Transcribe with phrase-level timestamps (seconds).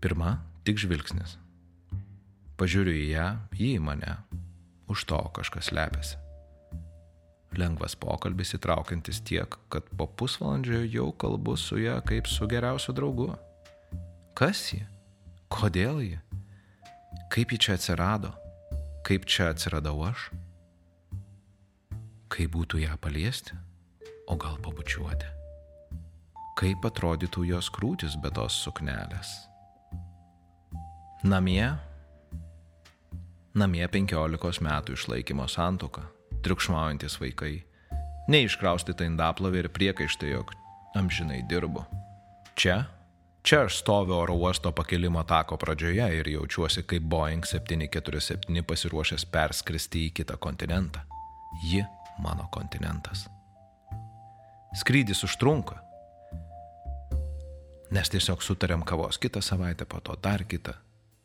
[0.00, 1.34] Pirma, tik žvilgsnis.
[2.56, 4.14] Pažiūriu į ją, jį į mane.
[4.88, 6.16] Už to kažkas lepiasi.
[7.60, 13.28] Lengvas pokalbis įtraukiantis tiek, kad po pusvalandžio jau kalbu su ją kaip su geriausiu draugu.
[14.32, 14.80] Kas ji?
[15.52, 16.20] Kodėl ji?
[17.28, 18.32] Kaip ji čia atsirado?
[19.04, 20.30] Kaip čia atsiradau aš?
[22.32, 23.58] Kaip būtų ją paliesti?
[24.32, 25.28] O gal pabučiuoti?
[26.56, 29.49] Kaip atrodytų jos krūtis be tos suknelės?
[31.20, 31.76] Namie
[33.52, 36.06] Namie 15 metų išlaikymo santoka,
[36.40, 37.58] triukšmaujantis vaikai,
[38.32, 40.54] neiškraustyta indaplovė ir priekaištai, jog
[40.96, 41.84] amžinai dirbu.
[42.56, 42.78] Čia,
[43.44, 50.06] čia aš stoviu oro uosto pakilimo tako pradžioje ir jaučiuosi kaip Boeing 747 pasiruošęs perskristi
[50.08, 51.04] į kitą kontinentą.
[51.68, 51.84] Ji
[52.24, 53.28] mano kontinentas.
[54.72, 55.82] Skrydis užtrunka,
[57.92, 60.80] nes tiesiog sutarėm kavos kitą savaitę, po to dar kitą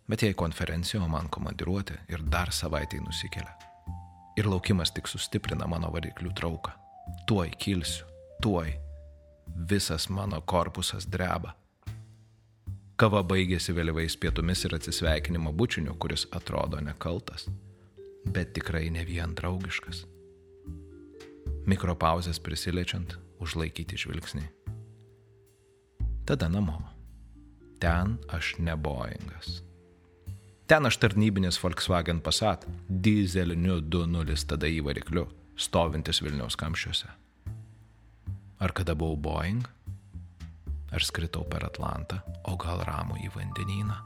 [0.08, 3.54] Bet jei konferencija, o man komandiruoti ir dar savaitai nusikelia.
[4.38, 6.74] Ir laukimas tik sustiprina mano variklių trauką.
[7.28, 8.06] Tuoj kilsiu,
[8.42, 8.74] tuoj.
[9.70, 11.56] Visas mano korpusas dreba.
[12.96, 17.48] Kava baigėsi vėlyvais pietumis ir atsisveikinimo bučiniu, kuris atrodo nekaltas,
[18.26, 20.06] bet tikrai ne vien draugiškas.
[21.66, 24.46] Mikropauzės prisiliečiant, užlaikyti žvilgsnį.
[26.26, 26.80] Tada namo.
[27.82, 29.60] Ten aš ne Boeingas.
[30.68, 35.28] Ten aš tarnybinis Volkswagen Passat, dizeliniu 2.0 tada į varikliu,
[35.62, 37.10] stovintis Vilniaus kamščiuose.
[38.60, 39.62] Ar kada buvau Boeing?
[40.90, 42.18] Ar skritau per Atlantą,
[42.50, 44.00] o gal ramų į vandenyną?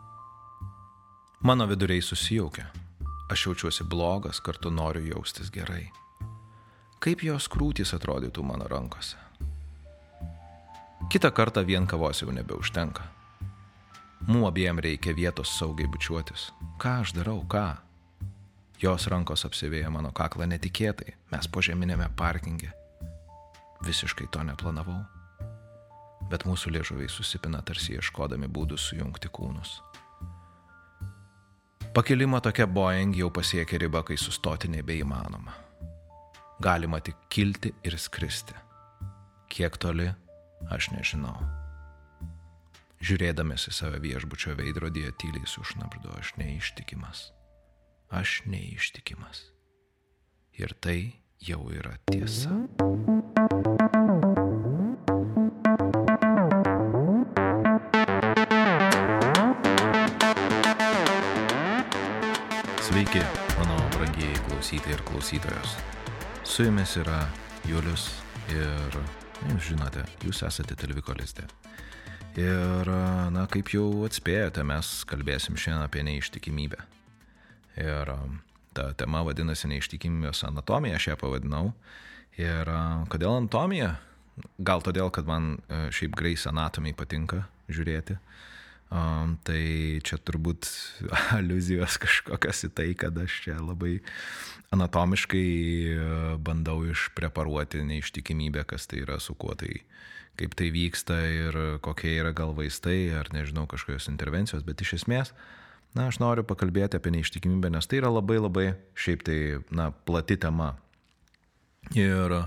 [1.48, 2.66] Mano viduriai susijaukia.
[3.32, 5.86] Aš jaučiuosi blogas, kartu noriu jaustis gerai.
[7.00, 9.16] Kaip jos krūtys atrodytų mano rankose?
[11.08, 13.08] Kita kartą vien kavos jau nebeužtenka.
[14.30, 16.52] Mū abiem reikia vietos saugiai bučiuotis.
[16.77, 17.80] Ką aš darau, ką?
[18.77, 22.69] Jos rankos apsivėja mano kaklą netikėtai, mes požeminėme parkinge.
[23.81, 25.01] Visiškai to neplanavau.
[26.29, 29.79] Bet mūsų liežuviai susipina tarsi ieškodami būdų sujungti kūnus.
[31.97, 35.57] Pakilimo tokia Boeing jau pasiekė ribą, kai sustoti nebeįmanoma.
[36.62, 38.53] Galima tik kilti ir skristi.
[39.50, 40.12] Kiek toli,
[40.69, 41.59] aš nežinau.
[43.00, 47.30] Žiūrėdamas į save viešbučio veidrodyje tyliai sušnapždu, aš neištikimas.
[48.12, 49.46] Aš neištikimas.
[50.60, 52.52] Ir tai jau yra tiesa.
[62.84, 63.24] Sveiki,
[63.56, 65.78] mano brangieji klausytojai ir klausytojos.
[66.44, 67.22] Su jumis yra
[67.64, 68.10] Julius
[68.52, 69.00] ir,
[69.54, 71.48] jūs žinote, jūs esate televikolistė.
[72.38, 72.90] Ir,
[73.34, 76.84] na, kaip jau atspėjote, mes kalbėsim šiandien apie neištikimybę.
[77.81, 78.12] Ir
[78.78, 81.72] ta tema vadinasi neištikimybės anatomija, aš ją pavadinau.
[82.39, 82.69] Ir
[83.09, 83.95] kodėl anatomija?
[84.63, 88.16] Gal todėl, kad man e, šiaip Grace Anatomy patinka žiūrėti.
[88.89, 90.66] Um, tai čia turbūt
[91.38, 94.00] aluzijos kažkokios į tai, kad aš čia labai
[94.73, 95.50] anatomiškai
[95.94, 96.07] e,
[96.41, 99.83] bandau išpreparuoti neištikimybę, kas tai yra, su kuo tai
[100.39, 105.33] kaip tai vyksta ir kokie yra gal vaistai ar nežinau kažkokios intervencijos, bet iš esmės,
[105.97, 108.67] na, aš noriu pakalbėti apie neištikimybę, nes tai yra labai labai
[108.97, 109.39] šiaip tai,
[109.75, 110.73] na, plati tema.
[111.97, 112.38] Ir,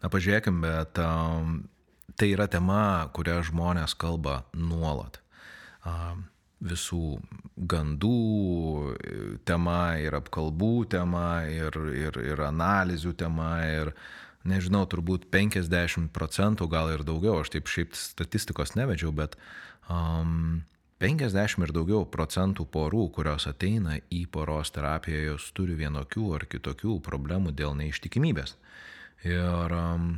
[0.00, 1.60] na, pažiūrėkim, bet um,
[2.16, 5.23] tai yra tema, kurią žmonės kalba nuolat.
[6.64, 7.18] Visų
[7.56, 8.18] gandų
[9.44, 13.90] tema ir apkalbų tema ir, ir, ir analizių tema ir,
[14.48, 19.36] nežinau, turbūt 50 procentų, gal ir daugiau, aš taip šiaip statistikos nevedžiau, bet
[19.92, 20.62] um,
[21.04, 27.00] 50 ir daugiau procentų porų, kurios ateina į poros terapiją, jos turi vienokių ar kitokių
[27.04, 28.56] problemų dėl neištikimybės.
[29.26, 30.08] Ir um,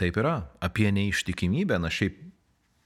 [0.00, 0.36] taip yra.
[0.64, 2.29] Apie neištikimybę, na šiaip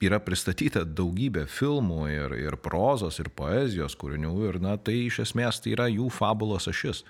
[0.08, 5.60] yra pristatyta daugybė filmų ir, ir prozos, ir poezijos kūrinių, ir na, tai iš esmės
[5.64, 7.04] tai yra jų fabulos ašis.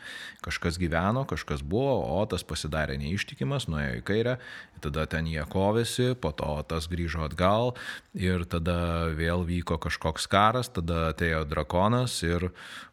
[0.44, 4.36] Kažkas gyveno, kažkas buvo, o tas pasidarė neištikimas, nuėjo į kairę,
[4.84, 7.72] tada ten jie kovėsi, po to tas grįžo atgal
[8.14, 12.50] ir tada vėl vyko kažkoks karas, tada atėjo drakonas ir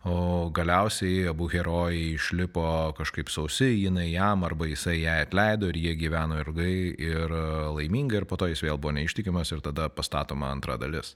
[0.07, 2.65] o, galiausiai abu herojai išlipo
[2.97, 7.35] kažkaip sausi, jinai jam arba jisai ją atleido ir jie gyveno ilgai ir
[7.75, 11.15] laimingai ir po to jis vėl buvo neištikimas ir tada pastatoma antra dalis.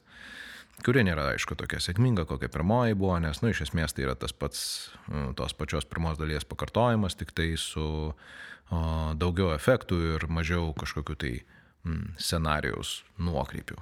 [0.84, 4.36] Kuri nėra, aišku, tokia sėkminga, kokia pirmoji buvo, nes, nu, iš esmės tai yra tas
[4.36, 4.62] pats,
[5.08, 8.80] nu, tos pačios pirmos dalies pakartojimas, tik tai su o,
[9.16, 11.34] daugiau efektų ir mažiau kažkokiu tai
[11.88, 13.80] mm, scenarijaus nuokrypių.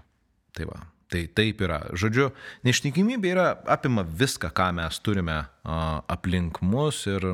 [0.53, 1.79] Tai va, tai taip yra.
[1.97, 2.29] Žodžiu,
[2.67, 5.79] neištikimybė yra apima viską, ką mes turime a,
[6.13, 7.25] aplink mus ir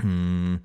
[0.00, 0.62] mm,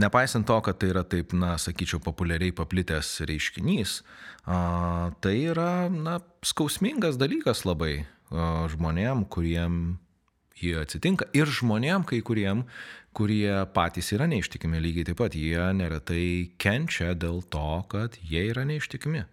[0.00, 4.00] nepaisant to, kad tai yra taip, na, sakyčiau, populiariai paplitęs reiškinys,
[4.46, 9.98] a, tai yra, na, skausmingas dalykas labai a, žmonėm, kuriem
[10.60, 12.64] jie atsitinka ir žmonėm, kai kuriem,
[13.16, 16.24] kurie patys yra neištikimi lygiai taip pat, jie neretai
[16.60, 19.24] kenčia dėl to, kad jie yra neištikimi.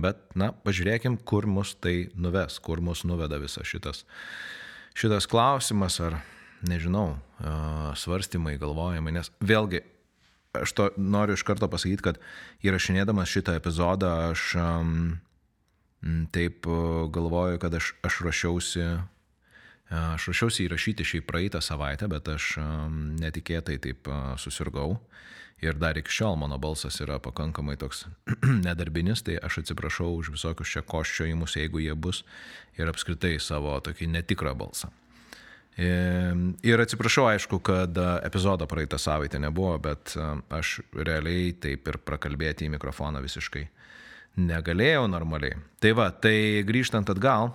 [0.00, 4.04] Bet, na, pažiūrėkim, kur mus tai nuves, kur mus nuveda visas šitas,
[4.96, 6.18] šitas klausimas ar,
[6.66, 7.16] nežinau,
[7.96, 9.82] svarstymai, galvojimai, nes vėlgi,
[10.62, 12.20] aš to noriu iš karto pasakyti, kad
[12.66, 14.96] įrašinėdamas šitą epizodą aš um,
[16.32, 16.68] taip
[17.12, 18.88] galvoju, kad aš, aš ruošiausi
[19.86, 22.56] Aš ruošiausi įrašyti šį praeitą savaitę, bet aš
[23.22, 24.08] netikėtai taip
[24.42, 24.96] susirgau.
[25.62, 28.04] Ir dar iki šiol mano balsas yra pakankamai toks
[28.66, 32.24] nedarbinis, tai aš atsiprašau už visokius čia koščiojimus, jeigu jie bus,
[32.76, 34.90] ir apskritai savo tokį netikrą balsą.
[35.76, 40.14] Ir atsiprašau, aišku, kad epizodo praeitą savaitę nebuvo, bet
[40.48, 43.66] aš realiai taip ir prakalbėti į mikrofoną visiškai
[44.40, 45.58] negalėjau normaliai.
[45.80, 47.52] Tai va, tai grįžtant atgal,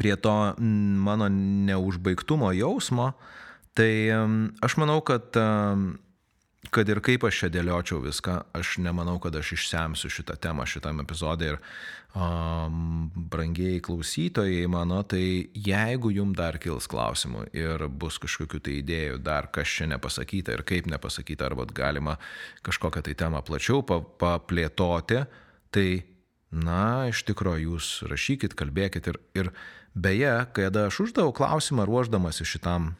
[0.00, 3.12] prie to mano neužbaigtumo jausmo,
[3.78, 3.90] tai
[4.64, 5.36] aš manau, kad,
[6.70, 11.00] kad ir kaip aš čia dėliočiau viską, aš nemanau, kad aš išsemsiu šitą temą šitam
[11.04, 11.60] epizodė ir
[12.18, 19.22] um, brangiai klausytojai mano, tai jeigu jum dar kils klausimų ir bus kažkokių tai idėjų,
[19.22, 22.18] dar kas čia nepasakyta ir kaip nepasakyta, arba galima
[22.66, 25.24] kažkokią tai temą plačiau paplėtoti,
[25.72, 25.88] tai
[26.48, 29.50] Na, iš tikrųjų, jūs rašykit, kalbėkit ir, ir
[29.92, 32.94] beje, kada aš uždaviau klausimą ruoždamasi šitam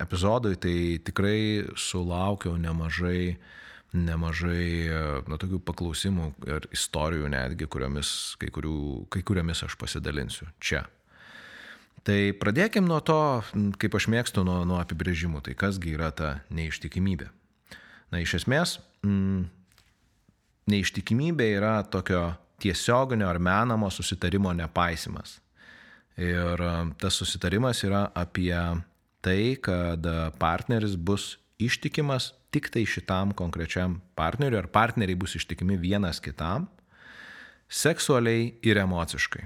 [0.00, 3.38] epizodui, tai tikrai sulaukiau nemažai,
[3.96, 4.68] nemažai
[5.28, 10.84] na, tokių paklausimų ir istorijų netgi, kuriomis, kai, kurių, kai kuriomis aš pasidalinsiu čia.
[12.08, 13.20] Tai pradėkim nuo to,
[13.80, 15.42] kaip aš mėgstu, nuo, nuo apibrėžimų.
[15.44, 17.26] Tai kasgi yra ta neištikimybė?
[18.12, 19.42] Na, iš esmės, mm,
[20.72, 22.30] neištikimybė yra tokio
[22.62, 25.38] tiesioginio ar menamo susitarimo nepaisimas.
[26.18, 28.56] Ir e, tas susitarimas yra apie
[29.24, 30.06] tai, kad
[30.38, 36.68] partneris bus ištikimas tik tai šitam konkrečiam partneriui, ar partneriai bus ištikimi vienas kitam,
[37.68, 39.44] seksualiai ir emociškai.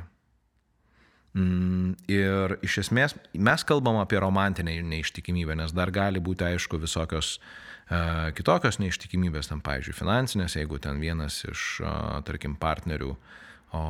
[1.32, 7.38] Mm, ir iš esmės mes kalbam apie romantinę neištikimybę, nes dar gali būti, aišku, visokios
[7.38, 7.72] uh,
[8.36, 11.82] Kitokios neištikimybės, tam, pavyzdžiui, finansinės, jeigu ten vienas iš,
[12.24, 13.82] tarkim, partnerių o,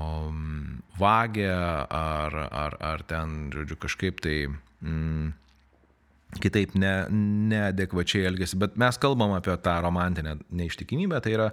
[0.99, 5.29] vagia ar, ar, ar ten, žodžiu, kažkaip tai mm,
[6.41, 6.93] kitaip ne,
[7.51, 11.51] neadekvačiai elgesi, bet mes kalbam apie tą romantinę neištikimybę, tai yra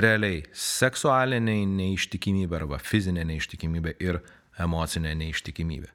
[0.00, 4.22] realiai seksualinė neištikimybė arba fizinė neištikimybė ir
[4.64, 5.90] emocinė neištikimybė.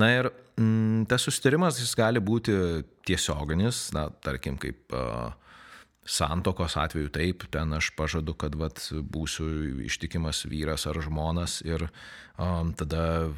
[0.00, 2.56] Na ir mm, tas susitarimas jis gali būti
[3.06, 5.28] tiesioginis, na, tarkim, kaip uh,
[6.08, 8.80] santokos atveju taip, ten aš pažadu, kad vat,
[9.12, 11.84] būsiu ištikimas vyras ar žmonas ir
[12.40, 13.28] um, tada,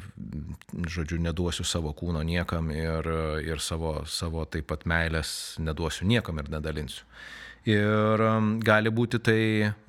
[0.95, 3.11] žodžiu, neduosiu savo kūno niekam ir,
[3.43, 7.05] ir savo, savo taip pat meilės neduosiu niekam ir nedalinsiu.
[7.69, 9.41] Ir um, gali būti tai,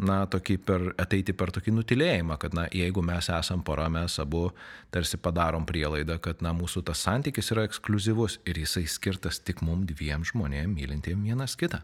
[0.04, 4.50] na, per, ateiti per tokį nutilėjimą, kad, na, jeigu mes esam pora, mes abu
[4.92, 9.86] tarsi padarom prielaidą, kad, na, mūsų tas santykis yra ekskluzyvus ir jisai skirtas tik mum
[9.88, 11.80] dviem žmonėm mylintiem vienas kitą.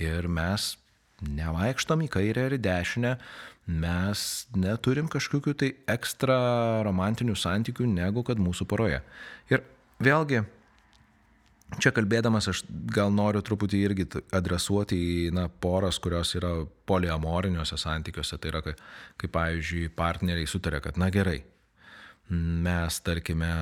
[0.00, 0.74] Ir mes
[1.20, 3.16] nevaikštom į kairę ir į dešinę,
[3.70, 4.22] mes
[4.56, 6.38] neturim kažkokių tai ekstra
[6.86, 9.02] romantinių santykių negu kad mūsų poroje.
[9.52, 9.62] Ir
[10.02, 10.42] vėlgi,
[11.78, 18.38] Čia kalbėdamas aš gal noriu truputį irgi adresuoti į na, poras, kurios yra poliamoriniuose santykiuose.
[18.42, 18.74] Tai yra, kai,
[19.20, 21.38] kai pavyzdžiui, partneriai sutarė, kad na gerai,
[22.30, 23.52] mes tarkime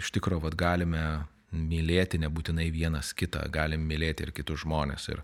[0.00, 1.04] iš tikrųjų vat, galime
[1.52, 5.06] mylėti nebūtinai vienas kitą, galim mylėti ir kitus žmonės.
[5.14, 5.22] Ir,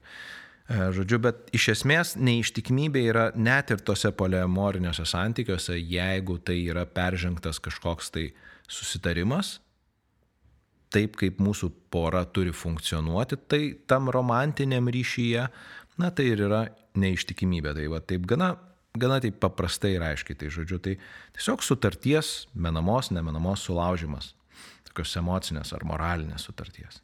[0.69, 7.61] žodžiu, bet iš esmės neištikimybė yra net ir tose poliamoriniuose santykiuose, jeigu tai yra peržengtas
[7.65, 8.29] kažkoks tai
[8.69, 9.59] susitarimas
[10.95, 13.61] taip, kaip mūsų pora turi funkcionuoti, tai
[13.91, 15.47] tam romantiniam ryšyje,
[16.01, 16.65] na tai ir yra
[16.99, 17.75] neištikimybė.
[17.77, 18.53] Tai va taip gana,
[18.99, 20.97] gana taip paprastai ir aiškiai, tai žodžiu, tai
[21.37, 24.33] tiesiog sutarties, menamos, nemenamos sulaužimas,
[24.89, 27.03] tokios emocinės ar moralinės sutarties.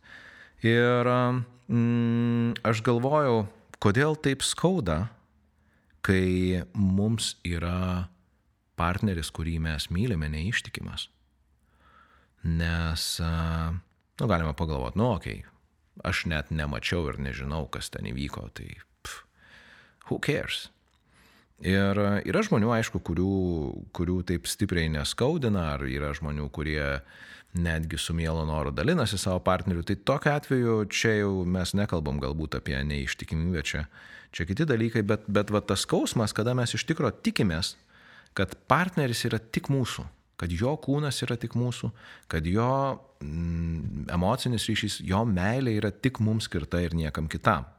[0.64, 1.08] Ir
[1.68, 3.44] mm, aš galvojau,
[3.84, 5.10] kodėl taip skauda,
[6.04, 8.08] kai mums yra
[8.80, 11.10] partneris, kurį mes mylime, neištikimas.
[12.44, 15.52] Nes, nu, galima pagalvoti, nu, okei, okay,
[16.04, 18.72] aš net nemačiau ir nežinau, kas ten įvyko, tai
[19.04, 19.20] pff,
[20.08, 20.70] who cares?
[21.64, 23.34] Ir yra žmonių, aišku, kurių,
[23.94, 26.82] kurių taip stipriai neskaudina, ar yra žmonių, kurie
[27.54, 29.82] netgi su mielo noru dalinasi savo partneriu.
[29.82, 33.84] Tai tokiu atveju čia jau mes nekalbam galbūt apie neištikimybę, čia,
[34.34, 37.76] čia kiti dalykai, bet, bet va, tas skausmas, kada mes iš tikrųjų tikimės,
[38.34, 40.06] kad partneris yra tik mūsų,
[40.40, 41.92] kad jo kūnas yra tik mūsų,
[42.30, 47.70] kad jo mm, emocinis ryšys, jo meilė yra tik mums skirta ir niekam kitam.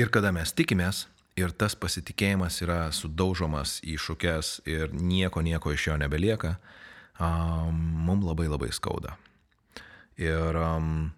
[0.00, 1.06] Ir kada mes tikimės,
[1.38, 6.56] ir tas pasitikėjimas yra sudaužomas į šukes ir nieko, nieko iš jo nebelieka,
[7.20, 9.14] um, mums labai labai skauda.
[10.20, 11.10] Ir um,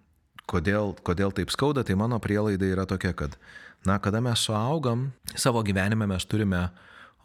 [0.49, 3.37] kodėl, kodėl taip skauda, tai mano prielaida yra tokia, kad,
[3.87, 6.67] na, kada mes suaugam, savo gyvenime mes turime,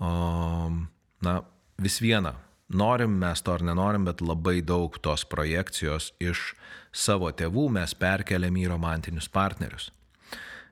[0.01, 0.87] um,
[1.25, 1.41] na,
[1.83, 2.35] vis viena,
[2.69, 6.53] norim mes to ar nenorim, bet labai daug tos projekcijos iš
[6.93, 9.91] savo tėvų mes perkeliam į romantinius partnerius.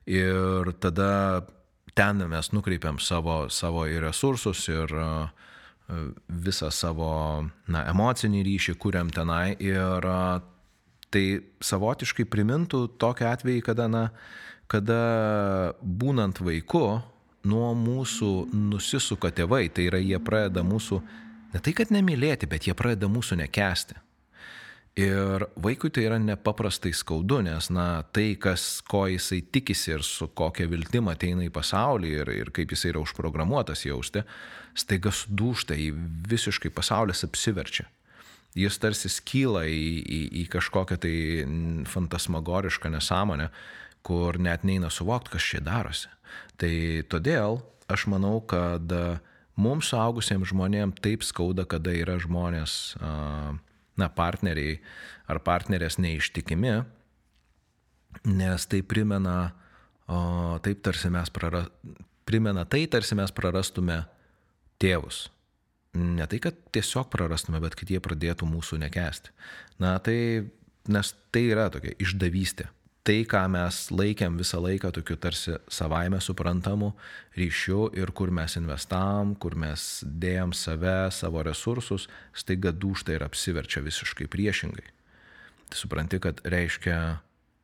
[0.07, 1.43] Ir tada
[1.97, 5.47] ten mes nukreipiam savo, savo ir resursus, ir uh,
[6.29, 7.11] visą savo
[7.71, 9.57] na, emocinį ryšį kuriam tenai.
[9.63, 10.07] Ir
[11.15, 11.25] tai
[11.63, 14.05] savotiškai primintų tokią atvejį, kada, na,
[14.71, 15.01] kada
[15.81, 16.87] būnant vaiku,
[17.47, 18.33] nuo mūsų
[18.73, 21.01] nusisuka tėvai, tai yra jie pradeda mūsų
[21.55, 24.01] ne tai, kad nemylėti, bet jie pradeda mūsų nekesti.
[24.97, 30.31] Ir vaikui tai yra nepaprastai skaudu, nes, na, tai, kas, ko jisai tikisi ir su
[30.33, 34.23] kokia viltim ateina į pasaulį ir, ir kaip jisai yra užprogramuotas jausti,
[34.73, 35.91] staiga sudūšta į
[36.33, 37.85] visiškai pasaulis apsiverčia.
[38.57, 41.15] Jis tarsi skyla į, į, į kažkokią tai
[41.93, 43.51] fantasmagorišką nesąmonę,
[44.01, 46.09] kur net neina suvokti, kas čia darosi.
[46.57, 46.73] Tai
[47.13, 47.61] todėl
[47.93, 48.97] aš manau, kad
[49.61, 52.97] mums suaugusiems žmonėms taip skauda, kada yra žmonės,
[54.01, 54.79] na, partneriai
[55.31, 56.75] ar partnerės neištikimi,
[58.31, 59.39] nes tai primena,
[60.65, 61.71] taip tarsi mes praras,
[62.29, 64.03] primena tai, tarsi mes prarastume
[64.83, 65.27] tėvus.
[65.97, 69.33] Ne tai, kad tiesiog prarastume, bet kad jie pradėtų mūsų nekesti.
[69.81, 70.45] Na, tai,
[70.93, 72.69] nes tai yra tokia išdavystė
[73.07, 76.93] tai, ką mes laikėm visą laiką tokiu tarsi savaime suprantamu
[77.39, 83.85] ryšiu ir kur mes investavom, kur mes dėjom save, savo resursus, staiga dūšta ir apsiverčia
[83.87, 84.91] visiškai priešingai.
[85.71, 86.99] Tai supranti, kad reiškia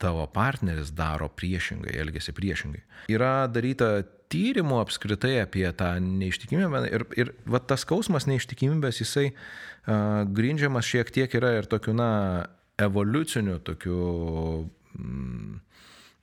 [0.02, 2.82] tavo partneris daro priešingai, elgesi priešingai.
[3.12, 10.22] Yra daryta tyrimų apskritai apie tą neištikimybę ir, ir va, tas skausmas neištikimybės, jisai uh,
[10.26, 12.10] grindžiamas šiek tiek yra ir tokiu, na,
[12.82, 13.98] evoliuciniu, tokiu
[14.98, 15.60] mm,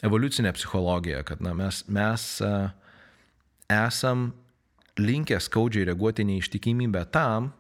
[0.07, 2.69] evoliucinę psichologiją, kad na, mes, mes uh,
[3.69, 4.31] esam
[4.99, 7.51] linkę skaudžiai reaguoti neištikimybę tam,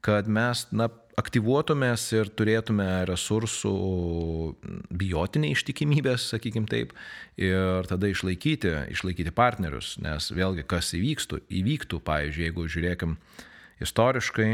[0.00, 0.88] kad mes na,
[1.20, 3.72] aktyvuotumės ir turėtume resursų
[5.02, 6.94] bijoti neištikimybės, sakykim taip,
[7.40, 13.16] ir tada išlaikyti, išlaikyti partnerius, nes vėlgi kas įvykstų, įvyktų, pavyzdžiui, jeigu žiūrėkim
[13.84, 14.50] istoriškai,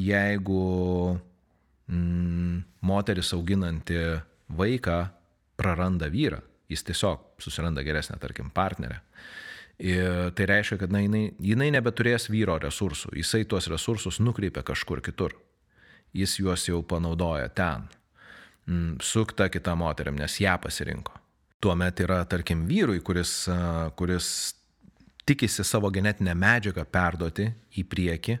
[0.00, 0.64] jeigu
[1.88, 2.58] mm,
[2.88, 4.02] moteris auginanti
[4.48, 5.00] vaiką
[5.58, 6.38] praranda vyrą,
[6.70, 9.00] jis tiesiog susiranda geresnę, tarkim, partnerę.
[9.78, 15.02] Ir tai reiškia, kad na, jinai, jinai nebeturės vyro resursų, jisai tuos resursus nukreipia kažkur
[15.04, 15.36] kitur.
[16.14, 17.86] Jis juos jau panaudoja ten,
[18.66, 21.14] mm, su ta kita moteriam, nes ją pasirinko.
[21.60, 23.48] Tuomet yra, tarkim, vyrui, kuris,
[23.98, 24.54] kuris
[25.26, 28.38] tikisi savo genetinę medžiagą perduoti į priekį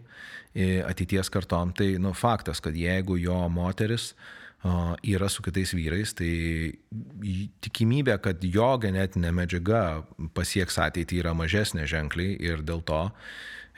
[0.88, 6.74] ateities kartom, tai nu, faktas, kad jeigu jo moteris uh, yra su kitais vyrais, tai
[7.62, 10.02] tikimybė, kad jo genetinė medžiaga
[10.34, 13.04] pasieks ateitį yra mažesnė ženkliai ir dėl to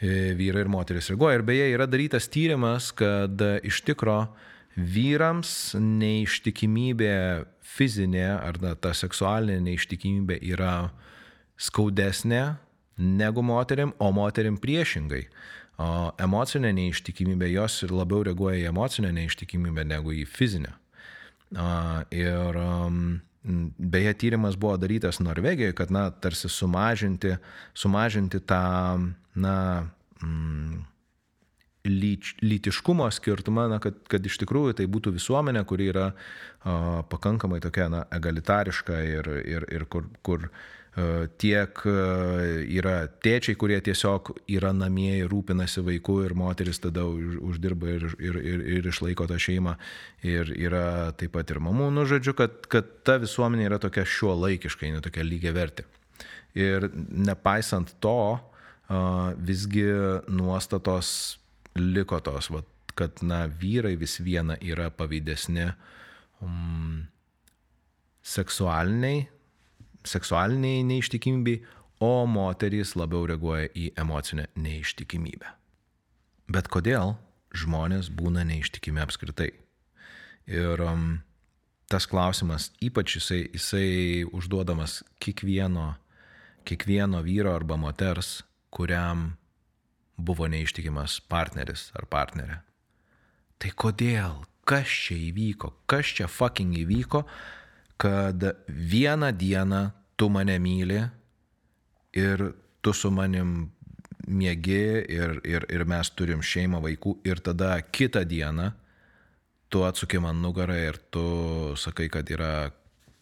[0.00, 1.40] e, vyrai ir moteris reaguoja.
[1.40, 4.30] Ir beje, yra darytas tyrimas, kad iš tikro
[4.76, 7.14] vyrams neištikimybė
[7.60, 10.90] fizinė ar na, ta seksualinė neištikimybė yra
[11.60, 12.44] skaudesnė
[13.00, 15.26] negu moterim, o moterim priešingai.
[15.80, 20.74] O emocinė neištikimybė, jos ir labiau reaguoja į emocinę neištikimybę negu į fizinę.
[22.12, 22.58] Ir
[23.94, 27.32] beje, tyrimas buvo darytas Norvegijoje, kad, na, tarsi sumažinti,
[27.74, 28.60] sumažinti tą,
[29.40, 29.54] na,
[30.22, 30.82] mm,
[31.88, 37.62] lyč, lytiškumo skirtumą, na, kad, kad iš tikrųjų tai būtų visuomenė, kuri yra a, pakankamai
[37.64, 40.79] tokia na, egalitariška ir, ir, ir kur, kur E,
[41.38, 41.92] tiek e,
[42.74, 48.38] yra tėčiai, kurie tiesiog yra namie ir rūpinasi vaiku ir moteris tada uždirba ir, ir,
[48.42, 49.76] ir, ir išlaiko tą šeimą.
[50.26, 54.34] Ir yra taip pat ir mamų, nu žodžiu, kad, kad ta visuomenė yra tokia šiuo
[54.42, 55.86] laikiškai, ne tokia lygiai verti.
[56.58, 58.40] Ir nepaisant to,
[59.38, 59.86] visgi
[60.26, 61.38] nuostatos
[61.78, 62.64] liko tos, va,
[62.98, 65.68] kad na, vyrai vis viena yra pavydesni
[66.42, 67.04] um,
[68.26, 69.28] seksualiniai
[70.06, 71.60] seksualiniai neištikimybei,
[72.00, 75.50] o moterys labiau reaguoja į emocinę neištikimybę.
[76.50, 77.18] Bet kodėl
[77.52, 79.50] žmonės būna neištikimi apskritai?
[80.50, 81.20] Ir um,
[81.92, 85.92] tas klausimas, ypač jisai, jisai užduodamas kiekvieno,
[86.66, 88.40] kiekvieno vyro arba moters,
[88.72, 89.34] kuriam
[90.20, 92.60] buvo neištikimas partneris ar partnerė.
[93.60, 94.40] Tai kodėl?
[94.64, 95.72] Kas čia įvyko?
[95.90, 97.24] Kas čia fucking įvyko,
[98.00, 101.02] kad vieną dieną tu mane myli
[102.16, 103.70] ir tu su manim
[104.26, 108.70] mėgi ir, ir, ir mes turim šeimą vaikų ir tada kitą dieną
[109.70, 111.24] tu atsuki man nugarą ir tu
[111.78, 112.70] sakai, kad yra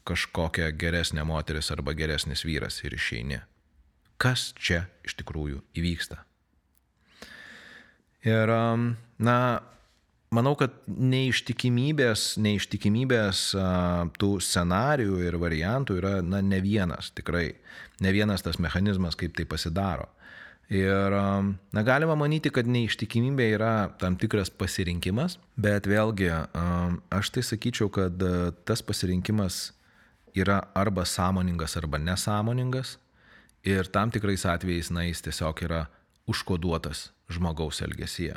[0.09, 3.43] kažkokia geresnė moteris arba geresnis vyras ir išeini.
[4.19, 6.23] Kas čia iš tikrųjų įvyksta?
[8.27, 8.51] Ir,
[9.23, 9.37] na,
[10.35, 13.43] manau, kad neištikimybės, neištikimybės
[14.21, 17.53] tų scenarių ir variantų yra, na, ne vienas, tikrai,
[18.05, 20.09] ne vienas tas mechanizmas, kaip tai pasidaro.
[20.69, 21.15] Ir
[21.73, 28.21] na, galima manyti, kad neištikimybė yra tam tikras pasirinkimas, bet vėlgi aš tai sakyčiau, kad
[28.69, 29.71] tas pasirinkimas
[30.37, 32.99] yra arba sąmoningas, arba nesąmoningas.
[33.67, 35.87] Ir tam tikrais atvejais, na, jis tiesiog yra
[36.29, 38.37] užkoduotas žmogaus elgesyje.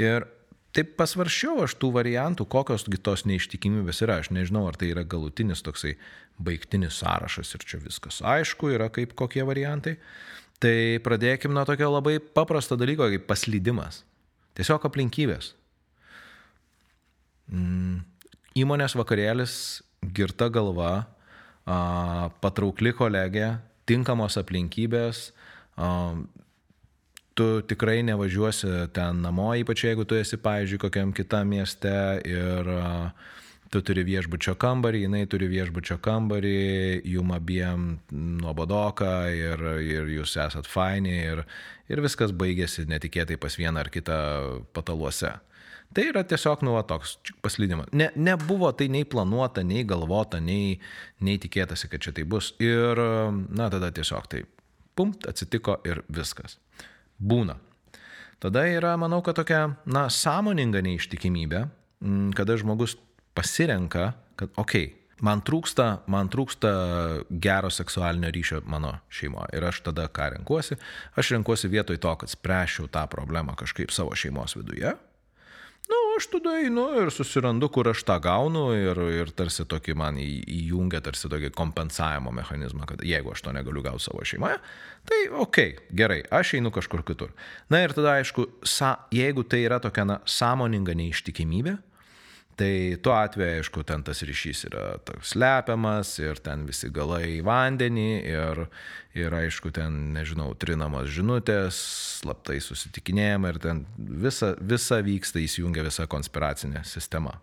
[0.00, 0.28] Ir
[0.74, 4.20] taip pasvaršiau aš tų variantų, kokios tos neištikimybės yra.
[4.22, 5.94] Aš nežinau, ar tai yra galutinis toksai
[6.42, 9.96] baigtinis sąrašas ir čia viskas aišku yra kaip kokie variantai.
[10.62, 14.02] Tai pradėkim nuo tokio labai paprasto dalyko, kaip paslydimas.
[14.54, 15.52] Tiesiog aplinkybės.
[17.50, 18.04] Mm,
[18.56, 19.56] įmonės vakarėlis,
[20.14, 21.06] girta galva,
[22.44, 25.26] patraukli kolegė, tinkamos aplinkybės,
[27.34, 31.94] tu tikrai nevažiuosi ten namo, ypač jeigu tu esi, pavyzdžiui, kokiam kitam mieste
[32.28, 32.70] ir
[33.74, 36.58] tu turi viešbučio kambarį, jinai turi viešbučio kambarį,
[37.10, 41.42] jum abiem nuobodoka ir, ir jūs esat faini ir,
[41.90, 44.20] ir viskas baigėsi netikėtai pas vieną ar kitą
[44.76, 45.32] pataluose.
[45.94, 47.90] Tai yra tiesiog, nu, toks paslydimas.
[47.94, 50.78] Ne, nebuvo tai nei planuota, nei galvota, nei,
[51.22, 52.54] nei tikėtasi, kad čia tai bus.
[52.62, 52.98] Ir,
[53.54, 54.42] na, tada tiesiog tai,
[54.98, 56.58] pumt, atsitiko ir viskas.
[57.18, 57.58] Būna.
[58.42, 61.64] Tada yra, manau, kad tokia, na, sąmoninga neištikimybė,
[62.36, 62.98] kada žmogus
[63.34, 66.72] pasirenka, kad okei, okay, man trūksta, man trūksta
[67.30, 69.54] gero seksualinio ryšio mano šeimoje.
[69.56, 70.78] Ir aš tada ką renkuosi?
[71.16, 74.92] Aš renkuosi vietoj to, kad spręšiau tą problemą kažkaip savo šeimos viduje.
[76.14, 81.00] Aš tada einu ir susirandu, kur aš tą gaunu ir, ir tarsi tokį man įjungia
[81.02, 84.60] tarsi tokį kompensavimo mechanizmą, kad jeigu aš to negaliu gauti savo šeimoje,
[85.10, 87.32] tai okay, gerai, aš einu kažkur kitur.
[87.72, 91.74] Na ir tada aišku, sa, jeigu tai yra tokia na, sąmoninga neištikimybė,
[92.54, 94.82] Tai tuo atveju, aišku, ten tas ryšys yra
[95.26, 98.60] slepiamas ir ten visi galai į vandenį ir,
[99.18, 101.80] ir aišku, ten, nežinau, trinamos žinutės,
[102.20, 107.40] slaptai susitikinėjama ir ten visa, visa vyksta, įsijungia visa konspiracinė sistema.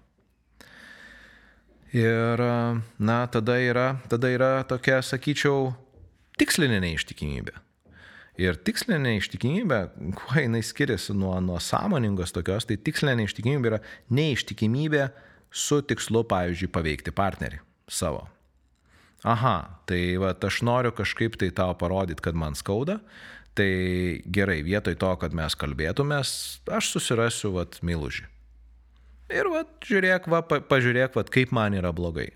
[1.92, 2.46] Ir,
[2.96, 5.74] na, tada yra, tada yra tokia, sakyčiau,
[6.40, 7.58] tikslinė neištikimybė.
[8.40, 9.80] Ir tikslinė neištikimybė,
[10.16, 13.82] kuo jinai skiriasi nuo, nuo sąmoningos tokios, tai tikslinė neištikimybė yra
[14.14, 15.10] neištikimybė
[15.52, 17.60] su tikslu, pavyzdžiui, paveikti partnerį
[17.92, 18.24] savo.
[19.28, 23.02] Aha, tai va, aš noriu kažkaip tai tau parodyti, kad man skauda,
[23.54, 26.34] tai gerai, vietoj to, kad mes kalbėtumės,
[26.72, 28.30] aš susirasiu, va, mylužį.
[29.32, 32.32] Ir, va, žiūrėk, va, pa, pažiūrėk, va, kaip man yra blogai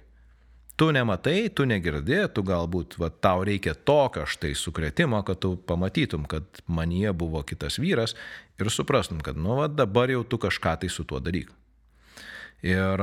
[0.76, 6.26] tu nematai, tu negirdi, tu galbūt va, tau reikia tokio štai sukretimo, kad tu pamatytum,
[6.28, 8.16] kad manie buvo kitas vyras
[8.60, 11.52] ir suprastum, kad nu va, dabar jau tu kažką tai su tuo daryk.
[12.66, 13.02] Ir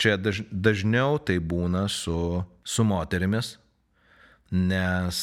[0.00, 3.56] čia daž, dažniau tai būna su, su moterimis,
[4.52, 5.20] nes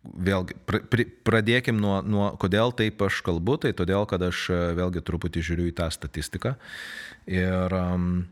[0.00, 5.04] vėlgi pr, pr, pradėkim nuo, nuo, kodėl taip aš kalbu, tai todėl, kad aš vėlgi
[5.04, 6.56] truputį žiūriu į tą statistiką
[7.28, 8.22] ir um,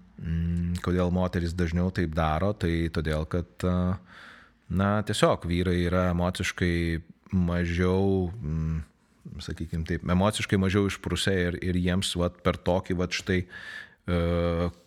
[0.83, 3.49] kodėl moteris dažniau taip daro, tai todėl, kad,
[4.69, 6.77] na, tiesiog vyrai yra emociškai
[7.37, 8.81] mažiau, mm,
[9.45, 13.45] sakykime taip, emociškai mažiau išprusę ir, ir jiems vat, per tokį vat štai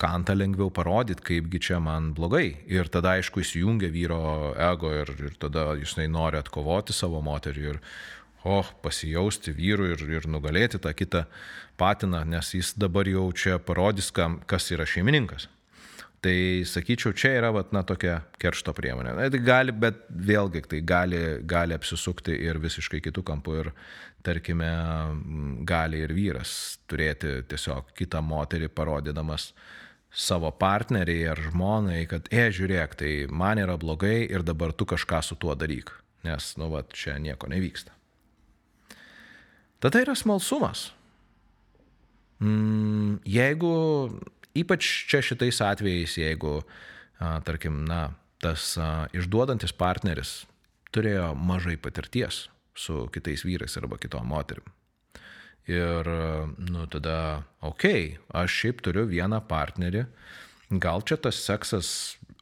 [0.01, 2.63] kantą lengviau parodyti, kaipgi čia man blogai.
[2.65, 7.77] Ir tada, aišku, įsijungia vyro ego ir, ir tada jisai nori atkovoti savo moterį ir,
[8.43, 11.25] oh, pasijausti vyru ir, ir nugalėti tą kitą
[11.79, 15.47] patiną, nes jis dabar jau čia parodys, kam, kas yra šeimininkas.
[16.21, 19.15] Tai sakyčiau, čia yra vat, na, tokia keršto priemonė.
[19.17, 23.55] Na, tai gali, bet vėlgi tai gali, gali apsisukti ir visiškai kitų kampų.
[23.63, 23.71] Ir
[24.21, 24.69] tarkime,
[25.65, 29.49] gali ir vyras turėti tiesiog kitą moterį parodydamas
[30.11, 35.23] savo partneriai ar žmonai, kad, e, žiūrėk, tai man yra blogai ir dabar tu kažką
[35.25, 35.89] su tuo daryk,
[36.27, 37.95] nes, nu, va, čia nieko nevyksta.
[39.81, 40.91] Tada yra smalsumas.
[42.41, 43.73] Mm, jeigu,
[44.57, 46.59] ypač čia šitais atvejais, jeigu,
[47.45, 48.73] tarkim, na, tas
[49.13, 50.41] išduodantis partneris
[50.93, 54.65] turėjo mažai patirties su kitais vyrais arba kitom moterim.
[55.69, 56.07] Ir,
[56.57, 60.07] nu, tada, okei, okay, aš šiaip turiu vieną partnerį,
[60.81, 61.91] gal čia tas seksas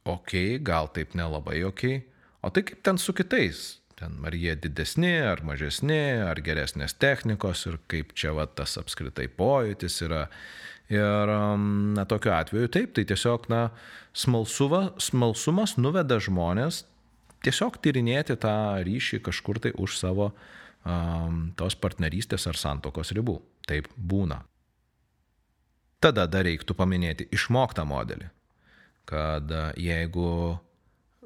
[0.04, 4.34] okei, okay, gal taip nelabai okei, okay, o tai kaip ten su kitais, ten ar
[4.34, 10.26] jie didesni, ar mažesni, ar geresnės technikos ir kaip čia va tas apskritai pojūtis yra.
[10.90, 11.30] Ir,
[11.94, 13.68] na, tokiu atveju taip, tai tiesiog, na,
[14.16, 16.80] smalsuva, smalsumas nuveda žmonės
[17.46, 18.54] tiesiog tyrinėti tą
[18.86, 23.38] ryšį kažkur tai už savo um, tos partnerystės ar santokos ribų.
[23.70, 24.40] Taip būna.
[26.02, 28.30] Tada dar reiktų paminėti išmoktą modelį,
[29.06, 30.58] kad jeigu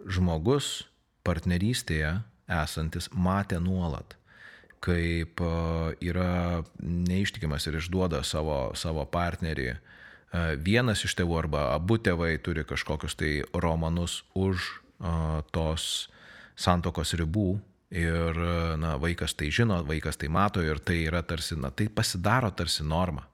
[0.05, 0.83] žmogus
[1.25, 2.19] partnerystėje
[2.51, 4.17] esantis matė nuolat,
[4.85, 5.41] kaip
[6.05, 9.73] yra neištikimas ir išduoda savo, savo partnerį,
[10.61, 14.67] vienas iš tėvų arba abu tėvai turi kažkokius tai romanus už
[15.55, 16.09] tos
[16.57, 17.55] santokos ribų
[17.95, 18.41] ir
[18.81, 22.85] na, vaikas tai žino, vaikas tai mato ir tai yra tarsi, na, tai pasidaro tarsi
[22.85, 23.27] norma.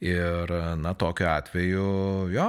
[0.00, 0.48] Ir,
[0.80, 1.86] na, tokiu atveju,
[2.32, 2.48] jo,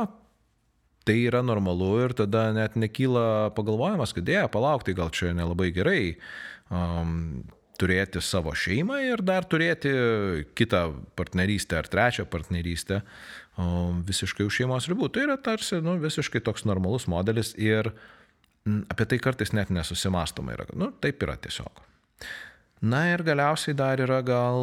[1.07, 5.71] tai yra normalu ir tada net nekyla pagalvojimas, kad dėja, palauk, tai gal čia nelabai
[5.73, 6.03] gerai
[6.69, 7.43] um,
[7.81, 9.91] turėti savo šeimą ir dar turėti
[10.57, 10.85] kitą
[11.17, 13.01] partnerystę ar trečią partnerystę
[14.07, 15.09] visiškai už šeimos ribų.
[15.13, 18.01] Tai yra tarsi nu, visiškai toks normalus modelis ir uh,
[18.65, 21.81] apie tai kartais net nesusimastoma yra, nu, taip yra tiesiog.
[22.81, 24.61] Na ir galiausiai dar yra gal,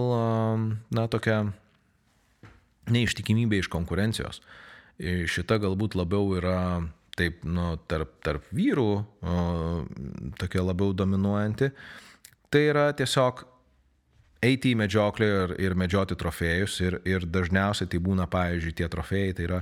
[0.94, 1.44] na, tokia
[2.90, 4.40] neištikimybė iš konkurencijos.
[4.98, 6.60] Šita galbūt labiau yra
[7.18, 9.36] taip, nu, tarp, tarp vyrų, o,
[10.38, 11.70] tokia labiau dominuojanti.
[12.48, 13.44] Tai yra tiesiog
[14.44, 19.36] eiti į medžioklę ir, ir medžioti trofėjus ir, ir dažniausiai tai būna, pavyzdžiui, tie trofėjai
[19.36, 19.60] tai yra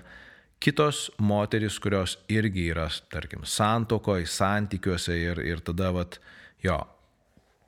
[0.63, 6.21] kitos moteris, kurios irgi yra, tarkim, santokoje, santykiuose ir, ir tada, vat,
[6.65, 6.79] jo,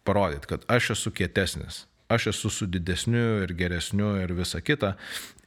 [0.09, 4.94] parodyt, kad aš esu kietesnis, aš esu su didesniu ir geresniu ir visa kita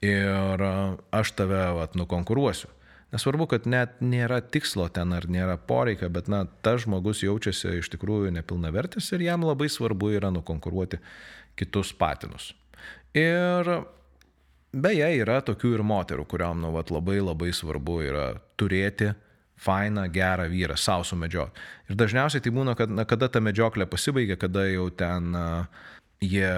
[0.01, 0.63] ir
[1.11, 2.69] aš tave, vat, nukonkuruosiu.
[3.11, 7.89] Nesvarbu, kad net nėra tikslo ten ar nėra poreikio, bet, na, tas žmogus jaučiasi iš
[7.91, 11.01] tikrųjų nepilnavertis ir jam labai svarbu yra nukonkuruoti
[11.59, 12.53] kitus patinus.
[13.11, 13.67] Ir
[14.71, 19.09] Beje, yra tokių ir moterų, kuriam nu, vat, labai labai svarbu yra turėti
[19.59, 21.65] fainą, gerą vyrą, savo sumedžioti.
[21.91, 25.35] Ir dažniausiai tai būna, kad na, kada ta medžioklė pasibaigia, kada jau ten
[26.21, 26.53] jie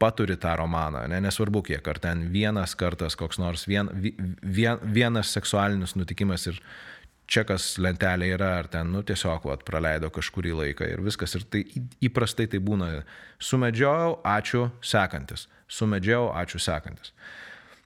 [0.00, 3.90] paturi tą romaną, ne, nesvarbu kiek, ar ten vienas kartas koks nors vien,
[4.40, 6.60] vien, vienas seksualinis nutikimas ir
[7.30, 11.36] čekas lentelė yra, ar ten, nu, tiesiog vat, praleido kažkurį laiką ir viskas.
[11.38, 11.60] Ir tai
[12.02, 12.88] įprastai tai būna.
[13.44, 17.14] Sumedžiojau, ačiū, sekantis sumedžiau, ačiū sekantis.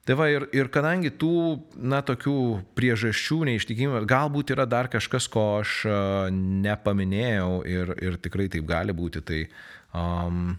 [0.05, 1.31] Tai va ir, ir kadangi tų,
[1.81, 2.35] na, tokių
[2.77, 6.27] priežasčių neištikimų, galbūt yra dar kažkas, ko aš uh,
[6.65, 9.39] nepaminėjau ir, ir tikrai taip gali būti, tai
[9.97, 10.53] um,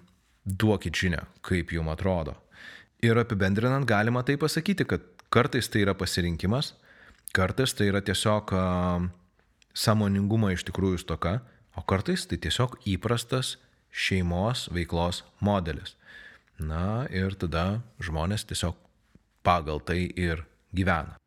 [0.47, 2.37] duokit žinę, kaip jums atrodo.
[3.03, 6.73] Ir apibendrinant galima tai pasakyti, kad kartais tai yra pasirinkimas,
[7.35, 8.55] kartais tai yra tiesiog
[9.77, 11.41] samoningumo iš tikrųjų stoka,
[11.77, 13.57] o kartais tai tiesiog įprastas
[13.91, 15.97] šeimos veiklos modelis.
[16.57, 18.79] Na ir tada žmonės tiesiog
[19.45, 21.19] pagal tai ir gyvena.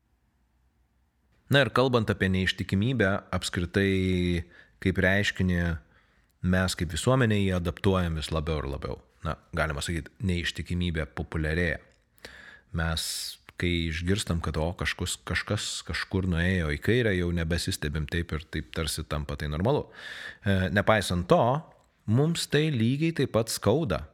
[1.50, 4.46] Na ir kalbant apie neištikimybę, apskritai
[4.82, 5.62] kaip reiškinį,
[6.50, 8.98] mes kaip visuomenė jį adaptuojam vis labiau ir labiau.
[9.26, 11.82] Na, galima sakyti, neištikimybė populiarėja.
[12.80, 13.04] Mes,
[13.60, 18.70] kai išgirstam, kad o kažkus, kažkas kažkur nuėjo į kairę, jau nebesistebim taip ir taip
[18.78, 19.90] tarsi tampa tai normalu.
[20.46, 21.42] E, nepaisant to,
[22.08, 24.06] mums tai lygiai taip pat skauda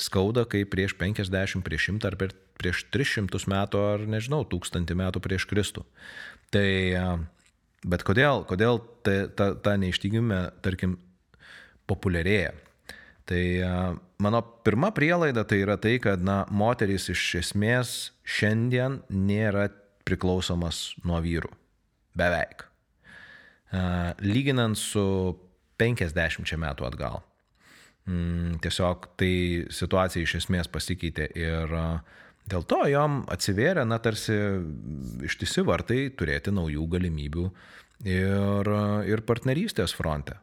[0.00, 2.16] skauda kaip prieš 50, prieš 100 ar
[2.60, 5.84] prieš 300 metų ar nežinau, 1000 metų prieš Kristų.
[6.54, 6.68] Tai,
[7.86, 10.98] bet kodėl, kodėl ta, ta, ta neištikimybė, tarkim,
[11.90, 12.54] populiarėja?
[13.30, 13.44] Tai
[14.18, 17.92] mano pirma prielaida tai yra tai, kad na, moteris iš esmės
[18.26, 19.68] šiandien nėra
[20.08, 21.52] priklausomas nuo vyrų.
[22.18, 22.66] Beveik.
[24.26, 25.04] Lyginant su
[25.78, 27.20] 50 metų atgal.
[28.10, 29.32] Mm, tiesiog tai
[29.70, 31.74] situacija iš esmės pasikeitė ir
[32.50, 34.34] dėl to jom atsivėrė, na, tarsi
[35.28, 37.46] ištisi vartai turėti naujų galimybių
[38.10, 38.74] ir,
[39.06, 40.40] ir partnerystės fronte.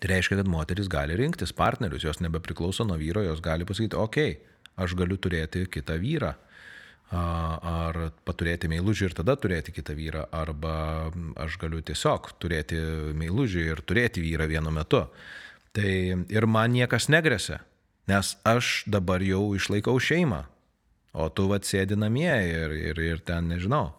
[0.00, 4.34] Tai reiškia, kad moteris gali rinktis partnerius, jos nebepriklauso nuo vyro, jos gali pasakyti, okei,
[4.34, 6.32] okay, aš galiu turėti kitą vyrą,
[7.14, 12.80] ar paturėti meilužį ir tada turėti kitą vyrą, arba aš galiu tiesiog turėti
[13.14, 15.04] meilužį ir turėti vyrą vienu metu.
[15.74, 15.90] Tai
[16.30, 17.60] ir man niekas negresia,
[18.10, 20.44] nes aš dabar jau išlaikau šeimą,
[21.14, 23.92] o tu vad sėdi namie ir, ir, ir ten nežinau.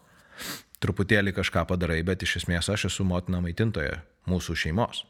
[0.84, 5.05] Truputėlį kažką padarai, bet iš esmės aš esu motina maitintoja mūsų šeimos.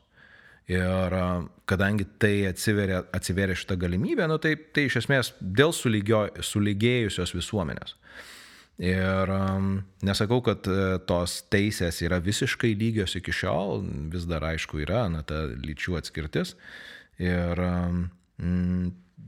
[0.65, 1.13] Ir
[1.69, 7.93] kadangi tai atsiveria, atsiveria šitą galimybę, nu, tai, tai iš esmės dėl sulygio, sulygėjusios visuomenės.
[8.81, 9.31] Ir
[10.03, 15.21] nesakau, kad uh, tos teisės yra visiškai lygios iki šiol, vis dar aišku yra, na,
[15.23, 16.55] ta lyčių atskirtis.
[17.21, 18.01] Ir um,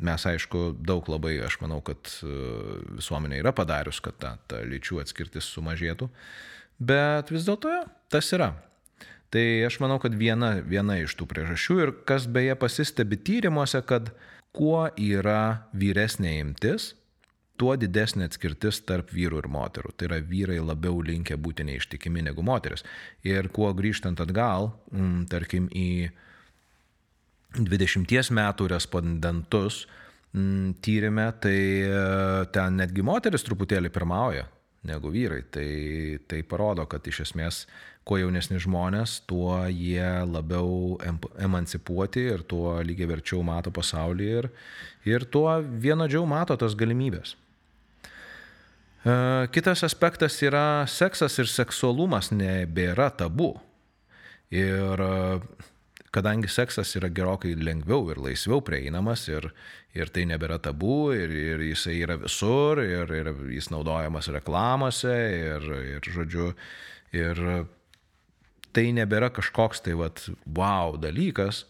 [0.04, 5.00] mes, aišku, daug labai, aš manau, kad uh, visuomenė yra padarius, kad ta, ta lyčių
[5.06, 6.10] atskirtis sumažėtų.
[6.78, 8.52] Bet vis dėlto ja, tas yra.
[9.34, 14.14] Tai aš manau, kad viena, viena iš tų priežasčių ir kas beje pasistebi tyrimuose, kad
[14.56, 16.94] kuo yra vyresnė imtis,
[17.58, 19.94] tuo didesnė atskirtis tarp vyrų ir moterų.
[19.98, 22.86] Tai yra vyrai labiau linkę būti neištikimi negu moteris.
[23.26, 26.10] Ir kuo grįžtant atgal, m, mm, tarkim, į
[27.58, 32.04] 20 metų respondentus m, mm, tyrimė, tai e,
[32.54, 34.48] ten netgi moteris truputėlį pirmauja
[34.88, 35.44] negu vyrai.
[35.52, 35.68] Tai,
[36.30, 37.66] tai parodo, kad iš esmės
[38.08, 40.96] kuo jaunesni žmonės, tuo jie labiau
[41.44, 44.50] emancipuoti ir tuo lygiai verčiau mato pasaulį ir,
[45.08, 47.36] ir tuo vienodžiau mato tas galimybės.
[49.04, 49.14] E,
[49.52, 53.54] kitas aspektas yra seksas ir seksualumas nebėra tabu.
[54.56, 55.40] Ir e,
[56.16, 59.52] kadangi seksas yra gerokai lengviau ir laisviau prieinamas ir,
[59.98, 65.74] ir tai nebėra tabu ir, ir jisai yra visur ir, ir jis naudojamas reklamose ir,
[65.98, 66.54] ir žodžiu,
[67.12, 67.44] ir
[68.78, 71.64] tai nebėra kažkoks tai vat, wow dalykas,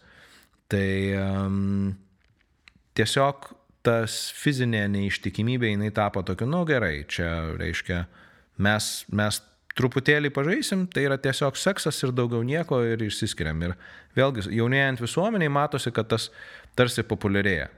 [0.68, 1.94] tai um,
[2.98, 3.52] tiesiog
[3.86, 8.02] tas fizinė neištikimybė, jinai tapo tokiu, nu gerai, čia reiškia,
[8.60, 9.40] mes, mes
[9.78, 13.62] truputėlį pažaisim, tai yra tiesiog seksas ir daugiau nieko ir išsiskiriam.
[13.64, 13.76] Ir
[14.18, 16.28] vėlgi, jaunėjant visuomeniai matosi, kad tas
[16.76, 17.70] tarsi populiarėja.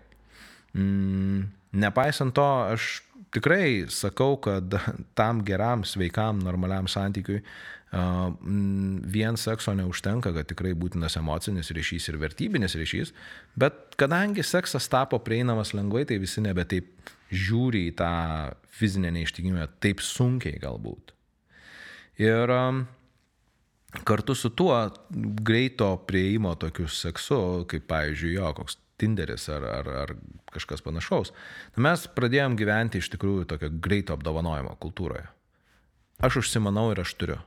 [0.75, 1.45] Mm,
[1.85, 2.89] nepaisant to, aš
[3.35, 4.75] tikrai sakau, kad
[5.19, 7.45] tam geram, sveikam, normaliam santykiui
[7.91, 13.11] vien sekso neužtenka, kad tikrai būtinas emocinis ryšys ir vertybinis ryšys,
[13.59, 16.93] bet kadangi seksas tapo prieinamas lengvai, tai visi nebe taip
[17.35, 18.13] žiūri į tą
[18.79, 21.15] fizinę neištikimybę taip sunkiai galbūt.
[22.23, 22.55] Ir
[24.07, 24.77] kartu su tuo
[25.43, 30.11] greito prieimo tokiu seksu, kaip pavyzdžiui, jo, koks Tinderis ar, ar, ar
[30.53, 31.33] kažkas panašaus,
[31.81, 35.25] mes pradėjom gyventi iš tikrųjų tokio greito apdovanojimo kultūroje.
[36.21, 37.39] Aš užsimanau ir aš turiu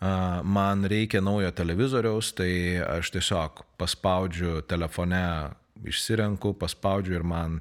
[0.00, 5.52] man reikia naujo televizoriaus, tai aš tiesiog paspaudžiu telefone,
[5.84, 7.60] išsirenku, paspaudžiu ir man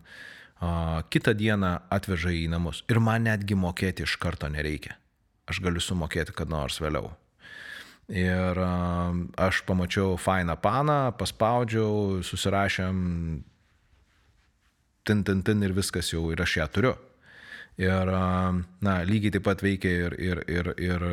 [1.12, 2.84] kitą dieną atveža į namus.
[2.91, 4.95] Ir man netgi mokėti iš karto nereikia.
[5.49, 7.12] Aš galiu sumokėti kad nors vėliau.
[8.10, 8.58] Ir
[9.38, 12.97] aš pamačiau fainą paną, paspaudžiau, susirašėm,
[15.06, 16.95] tin, tin, tin ir viskas jau ir aš ją turiu.
[17.79, 18.10] Ir,
[18.84, 21.05] na, lygiai taip pat veikia ir, ir, ir, ir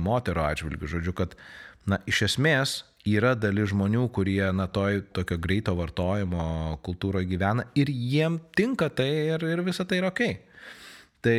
[0.00, 0.88] moterų atžvilgių.
[0.94, 1.36] Žodžiu, kad,
[1.84, 2.76] na, iš esmės
[3.08, 9.10] yra dalis žmonių, kurie, na, toj tokio greito vartojimo kultūroje gyvena ir jiem tinka tai
[9.34, 10.22] ir, ir visa tai yra ok.
[11.22, 11.38] Tai,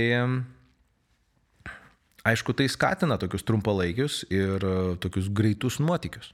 [2.30, 4.64] aišku, tai skatina tokius trumpalaikius ir
[5.04, 6.34] tokius greitus nuotykius.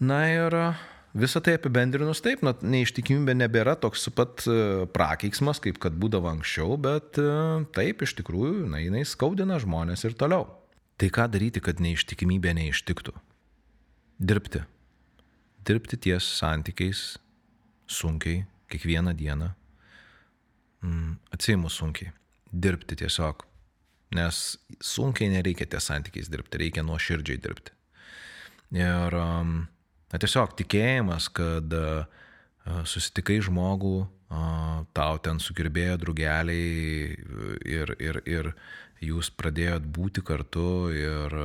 [0.00, 0.54] Na ir
[1.16, 6.76] Visą tai apibendrinus taip, na, neištikimybė nebėra toks pat e, prakeiksmas, kaip kad būdavo anksčiau,
[6.76, 7.28] bet e,
[7.76, 10.44] taip, iš tikrųjų, na, jinai skaudina žmonės ir toliau.
[11.00, 13.14] Tai ką daryti, kad neištikimybė neištiktų?
[14.28, 14.60] Dirbti.
[15.68, 17.04] Dirbti ties santykiais
[17.88, 19.48] sunkiai, kiekvieną dieną.
[20.84, 22.12] Mm, Atsijimus sunkiai.
[22.52, 23.46] Dirbti tiesiog.
[24.16, 24.42] Nes
[24.84, 27.72] sunkiai nereikia ties santykiais dirbti, reikia nuoširdžiai dirbti.
[28.76, 29.56] Ir um,
[30.12, 31.72] Na tiesiog tikėjimas, kad
[32.86, 33.96] susitikai žmogų,
[34.96, 37.16] tau ten sugirbėjo draugeliai
[37.66, 38.50] ir, ir, ir
[39.02, 41.36] jūs pradėjot būti kartu ir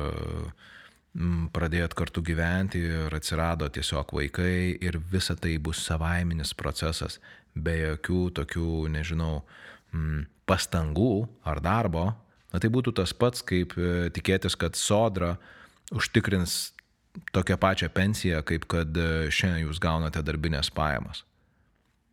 [1.52, 7.18] pradėjot kartu gyventi ir atsirado tiesiog vaikai ir visa tai bus savaiminis procesas,
[7.54, 9.42] be jokių tokių, nežinau,
[10.48, 12.12] pastangų ar darbo.
[12.52, 15.36] Na tai būtų tas pats, kaip e, tikėtis, kad sodra
[15.92, 16.72] užtikrins
[17.32, 21.24] tokią pačią pensiją, kaip kad e, šiandien jūs gaunate darbinės pajamas.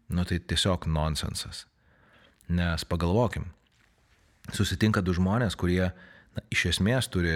[0.10, 1.66] Nu tai tiesiog nonsensas.
[2.50, 3.46] Nes pagalvokim,
[4.56, 7.36] susitinka du žmonės, kurie na, iš esmės turi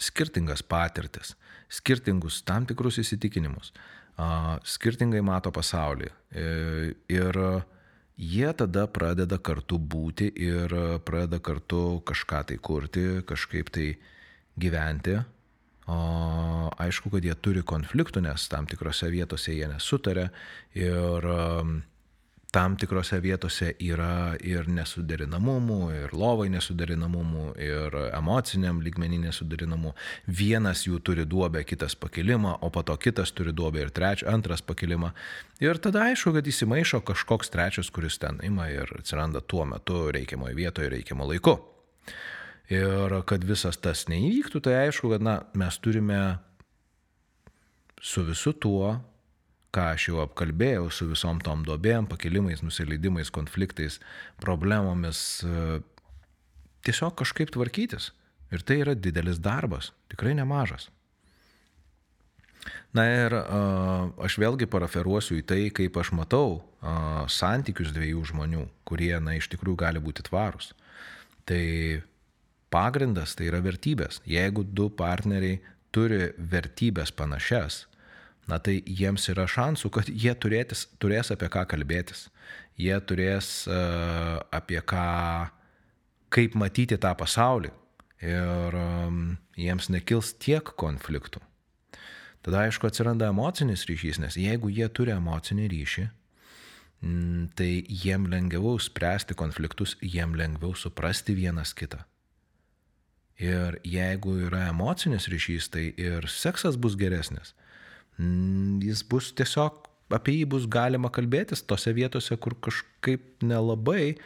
[0.00, 1.34] skirtingas patirtis,
[1.72, 3.72] skirtingus tam tikrus įsitikinimus,
[4.16, 6.10] a, skirtingai mato pasaulį.
[6.32, 6.46] E,
[7.12, 7.40] ir
[8.16, 10.72] jie tada pradeda kartu būti ir
[11.04, 13.90] pradeda kartu kažką tai kurti, kažkaip tai
[14.56, 15.20] gyventi.
[15.86, 20.30] O aišku, kad jie turi konfliktų, nes tam tikrose vietose jie nesutarė
[20.74, 21.76] ir um,
[22.56, 29.92] tam tikrose vietose yra ir nesuderinamumų, ir lovai nesuderinamumų, ir emociniam lygmenį nesuderinamų.
[30.26, 34.64] Vienas jų turi duobę, kitas pakilimą, o po to kitas turi duobę ir trečią, antras
[34.64, 35.12] pakilimą.
[35.60, 40.56] Ir tada aišku, kad įsimaišo kažkoks trečias, kuris ten ima ir atsiranda tuo metu reikiamoje
[40.56, 41.58] vietoje, reikiamo laiku.
[42.72, 46.20] Ir kad visas tas neįvyktų, tai aišku, kad na, mes turime
[48.02, 48.96] su visu tuo
[49.76, 54.00] ką aš jau apkalbėjau su visom tom dobėm, pakilimais, nusileidimais, konfliktais,
[54.40, 55.18] problemomis,
[56.86, 58.12] tiesiog kažkaip tvarkytis.
[58.54, 60.88] Ir tai yra didelis darbas, tikrai nemažas.
[62.96, 66.62] Na ir aš vėlgi paraferuosiu į tai, kaip aš matau
[67.30, 70.72] santykius dviejų žmonių, kurie, na, iš tikrųjų gali būti tvarūs.
[71.46, 71.62] Tai
[72.72, 74.20] pagrindas tai yra vertybės.
[74.28, 75.60] Jeigu du partneriai
[75.94, 77.84] turi vertybės panašias,
[78.46, 82.26] na tai jiems yra šansų, kad jie turėtis, turės apie ką kalbėtis.
[82.78, 85.48] Jie turės uh, apie ką,
[86.34, 87.72] kaip matyti tą pasaulį.
[88.26, 91.42] Ir um, jiems nekils tiek konfliktų.
[92.46, 96.04] Tada aišku atsiranda emocinis ryšys, nes jeigu jie turi emocinį ryšį,
[97.58, 102.04] tai jiem lengviau spręsti konfliktus, jiem lengviau suprasti vienas kitą.
[103.42, 107.52] Ir jeigu yra emocinis ryšys, tai ir seksas bus geresnis.
[108.16, 109.82] Mm, jis bus tiesiog,
[110.16, 114.16] apie jį bus galima kalbėtis tose vietose, kur kažkaip nelabai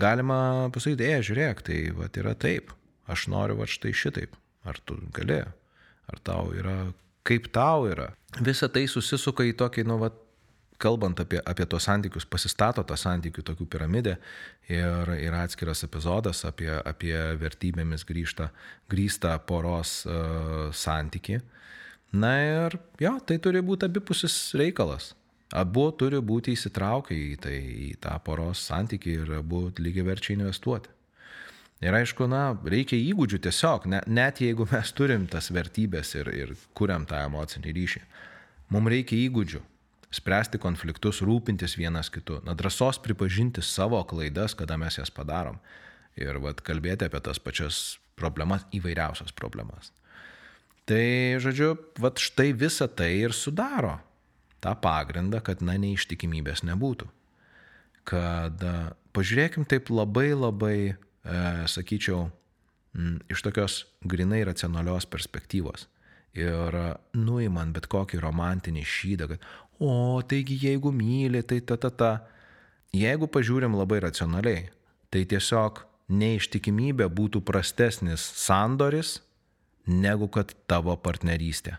[0.00, 2.70] galima pasakyti, e, žiūrėk, tai va, yra taip,
[3.10, 5.42] aš noriu va štai šitaip, ar tu gali,
[6.06, 6.92] ar tau yra,
[7.26, 8.12] kaip tau yra.
[8.38, 10.12] Visa tai susisuka į tokį, nu, va,
[10.80, 14.16] kalbant apie, apie tos santykius, pasistato tą santykių tokių piramidę
[14.70, 18.50] ir yra atskiras epizodas apie, apie vertybėmis grįžtą,
[18.90, 21.40] grįstą poros uh, santyki.
[22.12, 25.12] Na ir jo, tai turi būti abipusis reikalas.
[25.54, 30.90] Abu turi būti įsitraukę į, tai, į tą poros santyki ir abu lygiai verčiai investuoti.
[31.80, 36.52] Ir aišku, na, reikia įgūdžių tiesiog, ne, net jeigu mes turim tas vertybės ir, ir
[36.76, 38.02] kuriam tą emocinį ryšį.
[38.70, 39.62] Mums reikia įgūdžių
[40.14, 45.60] spręsti konfliktus, rūpintis vienas kitu, na, drąsos pripažinti savo klaidas, kada mes jas padarom.
[46.18, 49.92] Ir vat, kalbėti apie tas pačias problemas, įvairiausias problemas.
[50.90, 54.00] Tai, žodžiu, vat štai visa tai ir sudaro
[54.60, 57.06] tą pagrindą, kad, na, neištikimybės nebūtų.
[58.10, 58.64] Kad
[59.14, 62.26] pažiūrėkim taip labai labai, e, sakyčiau,
[62.96, 65.86] m, iš tokios grinai racionalios perspektyvos.
[66.36, 66.76] Ir
[67.16, 69.46] nuimant bet kokį romantinį šydą, kad,
[69.80, 72.12] o, taigi jeigu myli, tai ta ta ta.
[72.92, 74.68] Jeigu pažiūrim labai racionaliai,
[75.10, 79.20] tai tiesiog neištikimybė būtų prastesnis sandoris
[79.86, 81.76] negu kad tavo partnerystė.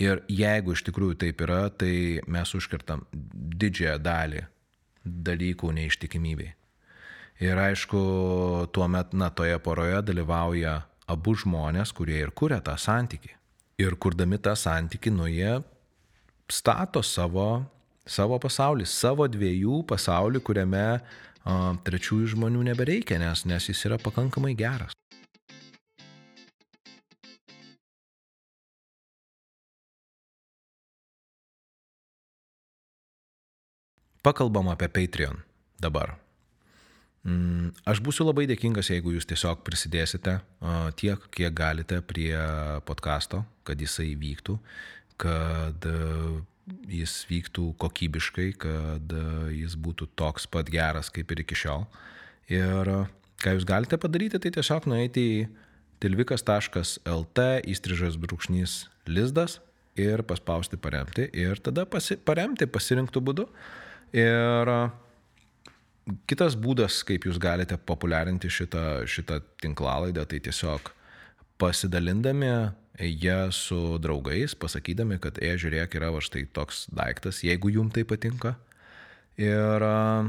[0.00, 4.42] Ir jeigu iš tikrųjų taip yra, tai mes užkirtam didžiąją dalį
[5.04, 6.50] dalykų neištikimybei.
[7.44, 8.00] Ir aišku,
[8.74, 13.34] tuo metu, na, toje poroje dalyvauja abu žmonės, kurie ir kuria tą santyki.
[13.78, 15.58] Ir kurdami tą santyki, nu jie
[16.50, 17.64] stato savo,
[18.06, 21.00] savo pasaulį, savo dviejų pasaulį, kuriame a,
[21.86, 24.92] trečiųjų žmonių nebereikia, nes, nes jis yra pakankamai geras.
[34.24, 35.42] Pakalbam apie Patreon
[35.76, 36.14] dabar.
[37.24, 40.38] Mm, aš būsiu labai dėkingas, jeigu jūs tiesiog prisidėsite
[41.00, 42.32] tiek, kiek galite prie
[42.88, 44.56] podkasto, kad jisai vyktų,
[45.20, 45.98] kad e,
[46.90, 49.26] jis vyktų kokybiškai, kad e,
[49.60, 51.86] jis būtų toks pat geras kaip ir iki šiol.
[52.52, 52.98] Ir e,
[53.44, 55.38] ką jūs galite padaryti, tai tiesiog nueiti į
[56.04, 58.76] tilvikas.lt įstrižas brūkšnys
[59.08, 59.60] lizdas
[60.00, 63.46] ir paspausti paremti ir tada pasi, paremti pasirinktų būdu.
[64.14, 64.70] Ir
[66.30, 70.90] kitas būdas, kaip jūs galite populiarinti šitą, šitą tinklalaidę, tai tiesiog
[71.58, 72.50] pasidalindami
[72.98, 78.04] ją su draugais, pasakydami, kad, e, žiūrėk, yra va štai toks daiktas, jeigu jums tai
[78.06, 78.54] patinka.
[79.34, 80.28] Ir uh,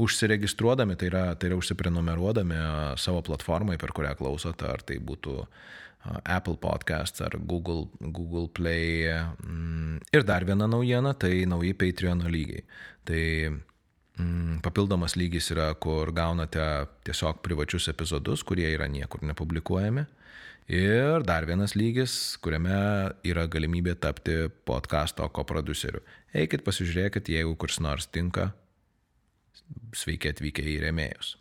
[0.00, 2.58] užsiregistruodami, tai yra, tai yra užsiprenumeruodami
[3.00, 5.36] savo platformai, per kurią klausote, ar tai būtų
[6.24, 9.10] Apple Podcasts ar Google, Google Play.
[9.44, 12.64] Mm, ir dar viena naujiena, tai nauji Patreon lygiai.
[13.04, 16.64] Tai mm, papildomas lygis yra, kur gaunate
[17.04, 20.06] tiesiog privačius epizodus, kurie yra niekur nepublikuojami.
[20.70, 22.76] Ir dar vienas lygis, kuriame
[23.26, 25.98] yra galimybė tapti podkasto koproduceriu.
[26.30, 28.52] Eikit pasižiūrėkit, jeigu kurs nors tinka,
[29.94, 31.34] Sveiki atvykę į remėjus.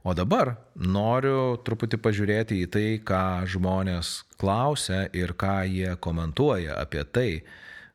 [0.00, 7.04] O dabar noriu truputį pažiūrėti į tai, ką žmonės klausia ir ką jie komentuoja apie
[7.04, 7.28] tai,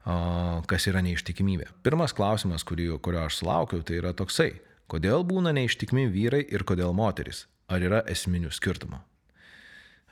[0.05, 1.71] kas yra neištikimybė.
[1.85, 4.51] Pirmas klausimas, kurį, kurio aš sulaukiau, tai yra toksai.
[4.91, 7.47] Kodėl būna neištikimi vyrai ir kodėl moteris?
[7.65, 8.99] Ar yra esminių skirtumų?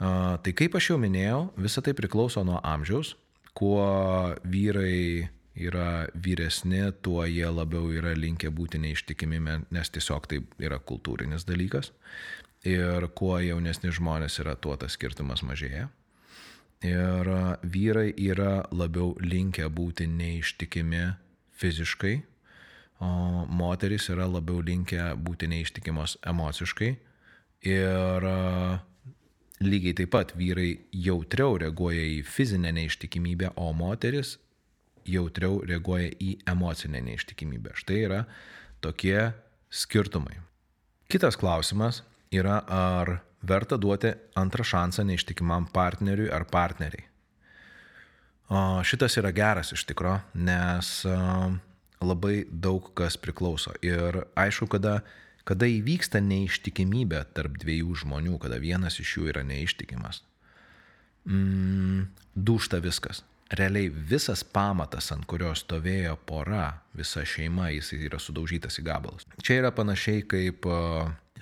[0.01, 3.13] Tai kaip aš jau minėjau, visa tai priklauso nuo amžiaus.
[3.53, 3.85] Kuo
[4.49, 11.45] vyrai yra vyresni, tuo jie labiau yra linkę būti neištikimi, nes tiesiog tai yra kultūrinis
[11.45, 11.91] dalykas.
[12.65, 15.91] Ir kuo jaunesni žmonės yra, tuo tas skirtumas mažėja.
[16.83, 17.29] Ir
[17.63, 21.03] vyrai yra labiau linkę būti neištikimi
[21.55, 22.15] fiziškai,
[22.99, 26.91] o moteris yra labiau linkę būti neištikimos emociškai.
[27.71, 28.27] Ir
[29.63, 34.37] lygiai taip pat vyrai jautriau reaguoja į fizinę neištikimybę, o moteris
[35.07, 37.77] jautriau reaguoja į emocinę neištikimybę.
[37.79, 38.23] Štai yra
[38.83, 39.31] tokie
[39.71, 40.41] skirtumai.
[41.07, 42.01] Kitas klausimas
[42.33, 47.07] yra, ar verta duoti antrą šansą neištikimam partneriui ar partneriai.
[48.53, 50.91] O šitas yra geras iš tikro, nes
[52.03, 53.73] labai daug kas priklauso.
[53.81, 54.99] Ir aišku, kada,
[55.47, 60.21] kada įvyksta neištikimybė tarp dviejų žmonių, kada vienas iš jų yra neištikimas,
[61.25, 63.23] mm, dušta viskas
[63.53, 69.27] realiai visas pamatas, ant kurio stovėjo pora, visa šeima, jis yra sudaužytas į gabalus.
[69.43, 70.67] Čia yra panašiai kaip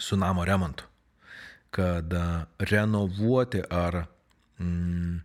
[0.02, 0.88] su namo remontu,
[1.72, 2.14] kad
[2.60, 4.04] renovuoti ar
[4.60, 5.22] mm,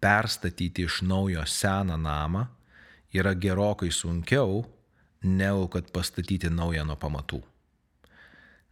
[0.00, 2.46] perstatyti iš naujo seną namą
[3.16, 4.64] yra gerokai sunkiau,
[5.22, 7.40] negu kad pastatyti naują nuo pamatų.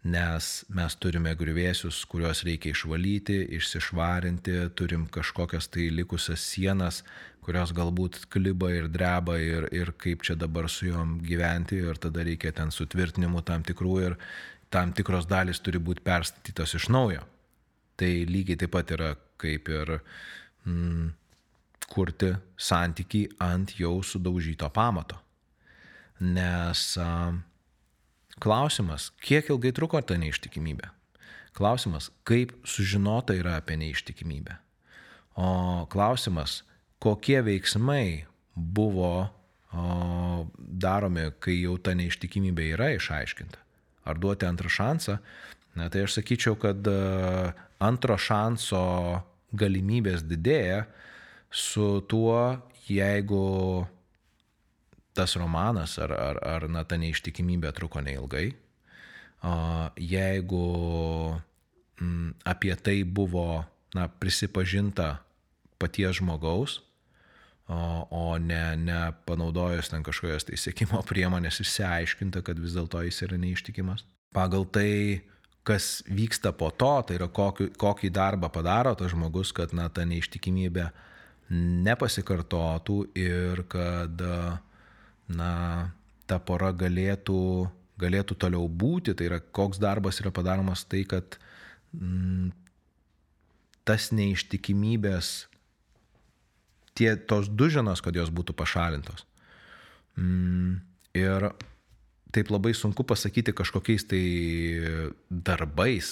[0.05, 6.99] Nes mes turime griuvėsius, kuriuos reikia išvalyti, išsišvarinti, turim kažkokias tai likusias sienas,
[7.45, 12.25] kurios galbūt kliba ir dreba ir, ir kaip čia dabar su juom gyventi ir tada
[12.25, 14.19] reikia ten sutvirtinimų tam tikrų ir
[14.75, 17.23] tam tikros dalis turi būti perstatytos iš naujo.
[17.95, 19.97] Tai lygiai taip pat yra kaip ir
[20.67, 21.09] mm,
[21.91, 25.21] kurti santyki ant jau sudaužyto pamato.
[26.25, 27.35] Nes uh,
[28.41, 30.91] Klausimas, kiek ilgai truko ta neištikimybė?
[31.55, 34.57] Klausimas, kaip sužinota yra apie neištikimybę?
[35.39, 36.63] O klausimas,
[37.03, 43.64] kokie veiksmai buvo o, daromi, kai jau ta neištikimybė yra išaiškinta?
[44.05, 45.19] Ar duoti antrą šansą?
[45.75, 46.87] Na, tai aš sakyčiau, kad
[47.83, 48.85] antro šanso
[49.55, 50.85] galimybės didėja
[51.51, 53.87] su tuo, jeigu
[55.15, 58.49] tas romanas ar, ar, ar na, ta neištikimybė truko neilgai,
[60.01, 60.65] jeigu
[62.03, 65.19] m, apie tai buvo na, prisipažinta
[65.79, 66.81] paties žmogaus,
[67.69, 68.99] o, o ne, ne
[69.29, 74.05] panaudojus ten kažkokios tai sėkimo priemonės išsiaiškinta, kad vis dėlto jis yra neištikimas.
[74.35, 74.91] Pagal tai,
[75.65, 80.05] kas vyksta po to, tai yra kokį, kokį darbą padaro tas žmogus, kad na, ta
[80.09, 80.89] neištikimybė
[81.55, 84.21] nepasikartotų ir kad
[85.29, 85.53] na,
[86.29, 87.39] ta pora galėtų,
[88.01, 91.39] galėtų toliau būti, tai yra koks darbas yra padaromas tai, kad
[91.93, 92.53] mm,
[93.85, 95.47] tas neištikimybės,
[96.99, 99.27] tie, tos duženos, kad jos būtų pašalintos.
[100.19, 100.81] Mm,
[101.19, 101.49] ir
[102.35, 104.23] taip labai sunku pasakyti kažkokiais tai
[105.31, 106.09] darbais,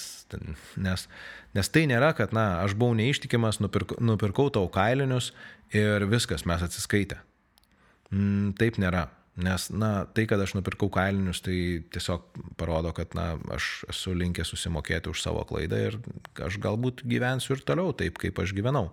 [0.78, 1.06] nes,
[1.54, 5.32] nes tai nėra, kad, na, aš buvau neištikimas, nupirk, nupirkau tau kailinius
[5.74, 7.18] ir viskas, mes atsiskaitę.
[8.12, 9.08] Mm, taip nėra.
[9.32, 11.56] Nes, na, tai, kad aš nupirkau kailinius, tai
[11.94, 12.24] tiesiog
[12.60, 15.96] parodo, kad, na, aš esu linkęs susimokėti už savo klaidą ir
[16.36, 18.90] aš galbūt gyvensiu ir toliau taip, kaip aš gyvenau.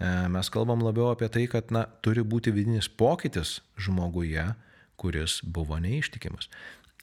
[0.00, 4.46] E, mes kalbam labiau apie tai, kad, na, turi būti vidinis pokytis žmoguje,
[4.96, 6.48] kuris buvo neištikimas.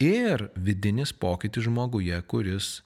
[0.02, 2.80] Ir vidinis pokytis žmoguje, kuris,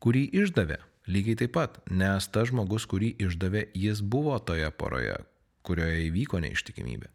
[0.00, 0.80] kurį išdavė.
[1.08, 5.20] Lygiai taip pat, nes tas žmogus, kurį išdavė, jis buvo toje poroje,
[5.68, 7.12] kurioje įvyko neištikimybė.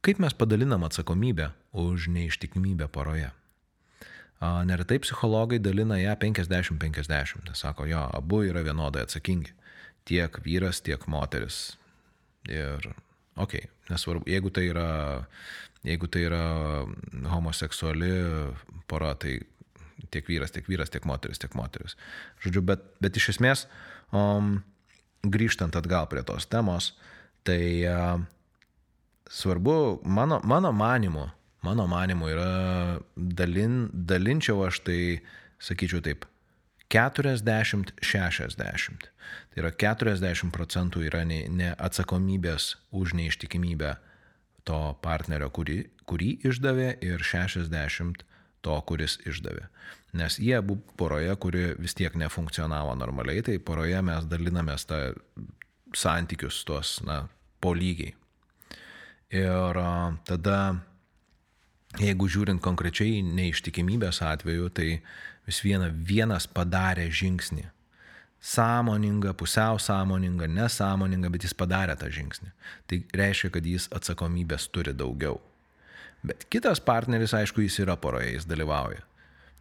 [0.00, 3.30] Kaip mes padalinam atsakomybę už neištikimybę poroje?
[4.40, 7.44] Neretai psichologai dalina ją 50-50.
[7.46, 9.52] Tai sako, jo, abu yra vienodai atsakingi.
[10.08, 11.76] Tiek vyras, tiek moteris.
[12.48, 12.80] Ir,
[13.36, 14.88] okei, okay, nesvarbu, jeigu tai yra,
[15.84, 16.44] jeigu tai yra
[17.28, 18.10] homoseksuali
[18.88, 19.36] pora, tai
[20.10, 21.98] tiek vyras, tiek vyras, tiek moteris, tiek moteris.
[22.40, 23.68] Žodžiu, bet, bet iš esmės,
[24.16, 24.62] um,
[25.28, 26.94] grįžtant atgal prie tos temos,
[27.44, 28.24] tai uh,
[29.30, 31.30] svarbu, mano, mano manimu,
[31.62, 35.20] mano manimu yra, dalin, dalinčiau aš tai,
[35.62, 36.24] sakyčiau taip,
[36.90, 39.06] 40-60.
[39.50, 43.94] Tai yra 40 procentų yra ne, ne atsakomybės už neištikimybę
[44.66, 48.26] to partnerio, kurį, kurį išdavė, ir 60
[48.66, 49.70] to, kuris išdavė.
[50.18, 55.14] Nes jie abu poroje, kuri vis tiek nefunkcionavo normaliai, tai poroje mes dalinamės tą
[55.96, 57.28] santykius tuos, na,
[57.62, 58.18] po lygiai.
[59.30, 59.76] Ir
[60.26, 60.60] tada,
[62.02, 64.88] jeigu žiūrint konkrečiai neištikimybės atveju, tai
[65.46, 67.68] vis viena vienas padarė žingsnį.
[68.40, 72.50] Sąmoningą, pusiau sąmoningą, nesąmoningą, bet jis padarė tą žingsnį.
[72.88, 75.38] Tai reiškia, kad jis atsakomybės turi daugiau.
[76.24, 79.04] Bet kitas partneris, aišku, jis yra poroje, jis dalyvauja.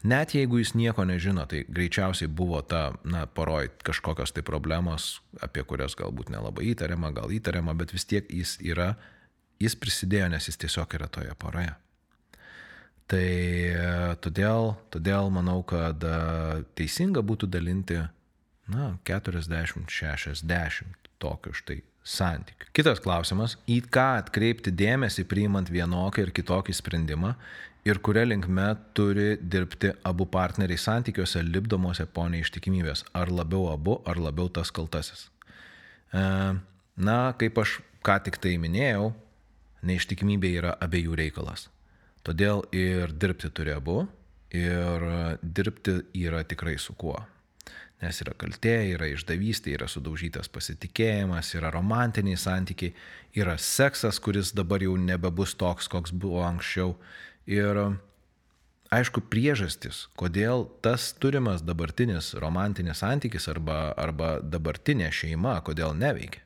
[0.04, 5.66] Net jeigu jis nieko nežino, tai greičiausiai buvo ta, na, poroj kažkokios tai problemos, apie
[5.68, 8.94] kurias galbūt nelabai įtariama, gal įtariama, bet vis tiek jis yra,
[9.60, 11.74] jis prisidėjo, nes jis tiesiog yra toje poroje.
[13.10, 13.30] Tai
[14.22, 16.04] todėl, todėl manau, kad
[16.78, 17.98] teisinga būtų dalinti,
[18.70, 22.70] na, 40-60 tokiu štai santykių.
[22.76, 27.34] Kitas klausimas, į ką atkreipti dėmesį priimant vienokį ir kitokį sprendimą
[27.88, 33.06] ir kuria linkme turi dirbti abu partneriai santykiuose lipdomuose po neištikimybės.
[33.18, 35.28] Ar labiau abu, ar labiau tas kaltasis.
[36.14, 36.24] E,
[36.98, 39.12] na, kaip aš ką tik tai minėjau,
[39.86, 41.68] neištikimybė yra abiejų reikalas.
[42.26, 44.04] Todėl ir dirbti turi abu,
[44.52, 45.06] ir
[45.42, 47.20] dirbti yra tikrai su kuo.
[48.00, 52.94] Nes yra kaltė, yra išdavystė, yra sudaužytas pasitikėjimas, yra romantiniai santykiai,
[53.36, 56.94] yra seksas, kuris dabar jau nebebus toks, koks buvo anksčiau,
[57.50, 57.78] Ir
[58.94, 66.44] aišku, priežastis, kodėl tas turimas dabartinis romantinis santykis arba, arba dabartinė šeima, kodėl neveikia.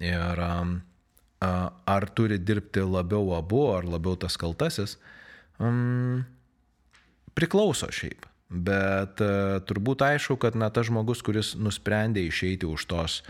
[0.00, 0.40] Ir
[1.40, 4.96] ar turi dirbti labiau abu, ar labiau tas kaltasis,
[5.62, 6.24] um,
[7.38, 8.26] priklauso šiaip.
[8.48, 13.20] Bet uh, turbūt aišku, kad na, tas žmogus, kuris nusprendė išeiti už tos,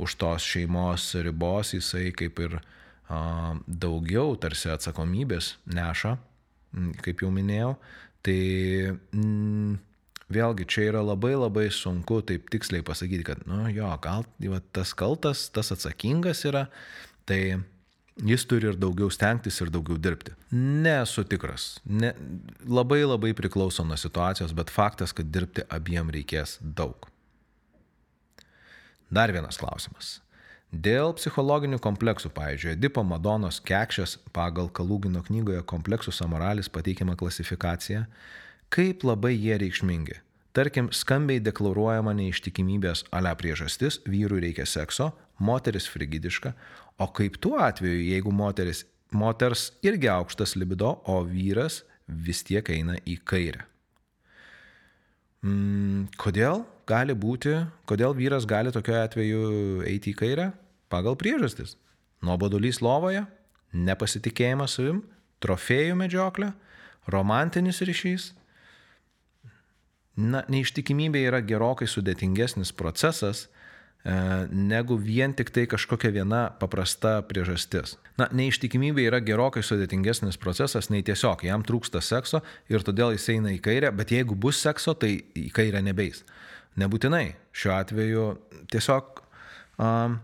[0.00, 6.16] už tos šeimos ribos, jisai kaip ir uh, daugiau tarsi atsakomybės neša,
[7.04, 7.76] kaip jau minėjau.
[8.22, 8.38] Tai
[9.12, 9.76] mm,
[10.32, 14.94] vėlgi čia yra labai labai sunku taip tiksliai pasakyti, kad, nu jo, gal va, tas
[14.96, 16.68] kaltas, tas atsakingas yra,
[17.28, 17.60] tai
[18.16, 20.34] jis turi ir daugiau stengtis ir daugiau dirbti.
[20.52, 21.78] Nesu tikras.
[21.84, 22.12] Ne,
[22.66, 27.08] labai labai priklauso nuo situacijos, bet faktas, kad dirbti abiem reikės daug.
[29.12, 30.18] Dar vienas klausimas.
[30.72, 38.06] Dėl psichologinių kompleksų, pavyzdžiui, Edipo Madonos kekšės pagal Kalūgino knygoje kompleksų samoralis pateikiama klasifikacija,
[38.72, 40.16] kaip labai jie reikšmingi.
[40.56, 45.10] Tarkim, skambiai deklaruojama neištikimybės ale priežastis, vyrui reikia sekso,
[45.42, 46.54] moteris frigidiška,
[47.02, 52.96] o kaip tuo atveju, jeigu moteris, moters irgi aukštas libido, o vyras vis tiek eina
[53.04, 53.66] į kairę.
[55.42, 57.56] Mm, kodėl gali būti,
[57.90, 59.46] kodėl vyras gali tokiu atveju
[59.90, 60.52] eiti į kairę?
[60.92, 61.78] pagal priežastis.
[62.22, 63.24] Nuobodulys lovoje,
[63.72, 65.00] nepasitikėjimas savim,
[65.42, 66.52] trofėjų medžioklė,
[67.10, 68.30] romantinis ryšys.
[70.12, 73.46] Na, neištikimybė yra gerokai sudėtingesnis procesas
[74.50, 77.94] negu vien tik tai kažkokia viena paprasta priežastis.
[78.18, 82.42] Na, neištikimybė yra gerokai sudėtingesnis procesas nei tiesiog jam trūksta sekso
[82.72, 86.24] ir todėl jis eina į kairę, bet jeigu bus sekso, tai į kairę nebeis.
[86.82, 87.36] Nebūtinai.
[87.54, 88.26] Šiuo atveju
[88.72, 89.22] tiesiog
[89.76, 90.18] um,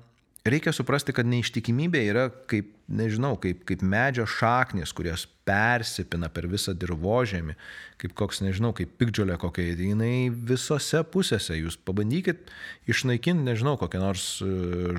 [0.48, 6.72] Reikia suprasti, kad neištikimybė yra kaip, nežinau, kaip, kaip medžio šaknis, kurios persipina per visą
[6.76, 7.54] dirbožėmį,
[8.00, 11.56] kaip koks, nežinau, kaip pikdžiolė kokia, jinai visose pusėse.
[11.56, 12.48] Jūs pabandykit
[12.88, 14.48] išnaikinti, nežinau, kokią nors e,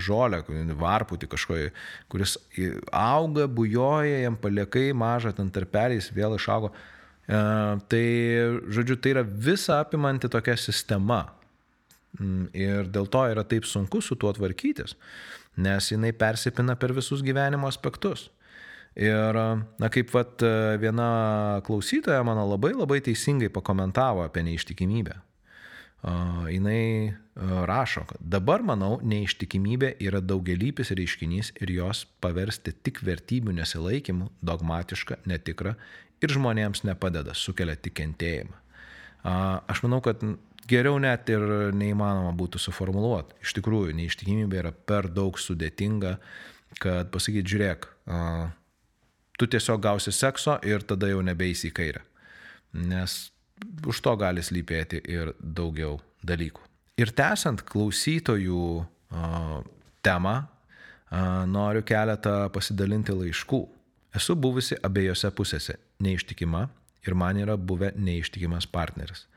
[0.01, 0.43] žolę,
[0.79, 1.71] varputį kažkokį,
[2.13, 2.37] kuris
[2.93, 6.71] auga, bujoja, jam paliekai mažą ten tarpeliais, vėl išaugo.
[6.73, 7.41] E,
[7.89, 8.05] tai,
[8.69, 11.25] žodžiu, tai yra visa apimanti tokia sistema.
[12.17, 14.95] Mm, ir dėl to yra taip sunku su tuo tvarkytis
[15.57, 18.29] nes jinai persipina per visus gyvenimo aspektus.
[18.99, 19.37] Ir,
[19.79, 20.41] na, kaip vat,
[20.81, 21.09] viena
[21.63, 25.19] klausytoja mano labai labai teisingai pakomentavo apie neištikimybę.
[25.99, 33.01] Uh, jinai uh, rašo, kad dabar, manau, neištikimybė yra daugelypis reiškinys ir jos paversti tik
[33.03, 35.73] vertybių nesilaikymu, dogmatiška, netikra
[36.23, 38.55] ir žmonėms nepadeda, sukelia tik kentėjimą.
[38.55, 40.23] Uh, aš manau, kad
[40.69, 41.41] geriau net ir
[41.75, 43.39] neįmanoma būtų suformuoluoti.
[43.43, 46.15] Iš tikrųjų, neištikimybė yra per daug sudėtinga,
[46.79, 47.89] kad pasakyti, žiūrėk,
[49.39, 52.03] tu tiesiog gausi sekso ir tada jau nebeisi į kairę.
[52.77, 53.17] Nes
[53.89, 56.63] už to gali slypėti ir daugiau dalykų.
[56.99, 58.63] Ir tęsant klausytojų
[60.05, 60.35] temą,
[61.49, 63.61] noriu keletą pasidalinti laiškų.
[64.19, 66.65] Esu buvusi abiejose pusėse neištikima
[67.07, 69.28] ir man yra buvę neištikimas partneris.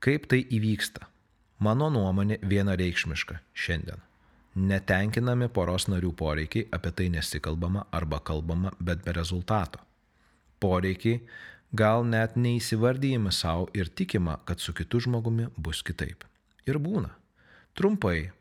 [0.00, 1.06] Kaip tai įvyksta?
[1.58, 4.02] Mano nuomonė vienareikšmiška šiandien.
[4.56, 9.80] Netenkinami poros narių poreikiai, apie tai nesikalbama arba kalbama, bet be rezultato.
[10.60, 11.22] Poreikiai
[11.76, 16.24] gal net neįsivardyjami savo ir tikima, kad su kitu žmogumi bus kitaip.
[16.68, 17.12] Ir būna.
[17.76, 18.32] Trumpai.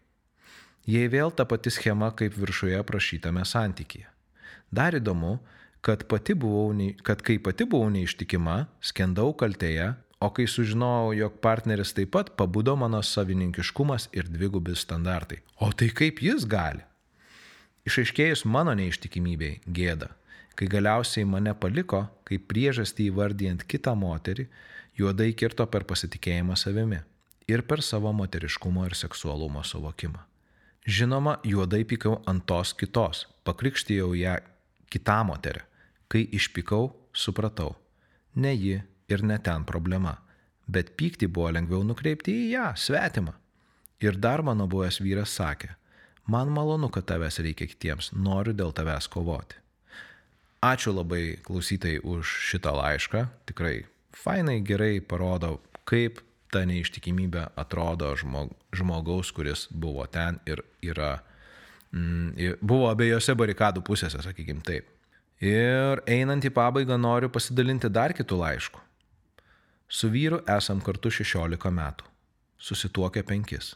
[0.88, 4.08] Jei vėl ta pati schema kaip viršuje aprašytame santykyje.
[4.72, 5.40] Dar įdomu,
[5.82, 6.72] kad, pati buvau,
[7.04, 9.94] kad kai pati buvau neištikima, skendau kaltėje,
[10.26, 15.42] o kai sužinojau, jog partneris taip pat pabudo mano savininkiškumas ir dvigubi standartai.
[15.62, 16.84] O tai kaip jis gali?
[17.86, 20.10] Išaiškėjus mano neištikimybei gėda,
[20.58, 24.48] kai galiausiai mane paliko, kaip priežastį įvardyjant kitą moterį,
[24.98, 27.04] juodai kirto per pasitikėjimą savimi
[27.48, 30.24] ir per savo moteriškumo ir seksualumo suvokimą.
[30.86, 34.40] Žinoma, juodai pykau ant tos kitos, pakrikštijau ją
[34.90, 35.66] kitą moterį
[36.08, 37.74] Kai išpykau, supratau,
[38.38, 40.18] ne ji ir ne ten problema,
[40.68, 43.36] bet pyktį buvo lengviau nukreipti į ją, svetimą.
[44.04, 45.72] Ir dar mano buvęs vyras sakė,
[46.28, 49.62] man malonu, kad tavęs reikia kitiems, noriu dėl tavęs kovoti.
[50.66, 53.86] Ačiū labai klausytai už šitą laišką, tikrai
[54.16, 56.22] fainai gerai parodo, kaip
[56.54, 61.20] ta neištikimybė atrodo žmogaus, kuris buvo ten ir yra,
[61.92, 64.88] mm, buvo abiejose barikadų pusėse, sakykim taip.
[65.44, 68.85] Ir einant į pabaigą noriu pasidalinti dar kitų laiškų.
[69.88, 72.06] Su vyru esam kartu 16 metų.
[72.58, 73.76] Susituokę 5.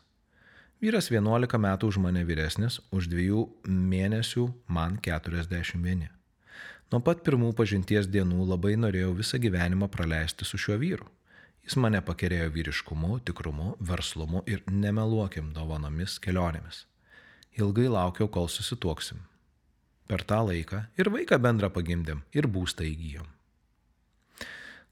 [0.82, 6.08] Vyras 11 metų už mane vyresnis, už dviejų mėnesių man 41.
[6.90, 11.06] Nuo pat pirmų pažinties dienų labai norėjau visą gyvenimą praleisti su šiuo vyru.
[11.64, 16.88] Jis mane pakerėjo vyriškumu, tikrumu, verslumu ir nemeluokim dovanomis kelionėmis.
[17.60, 19.22] Ilgai laukiau, kol susituoksim
[20.10, 23.28] per tą laiką ir vaiką bendrą pagimdėm, ir būstą įgyjom.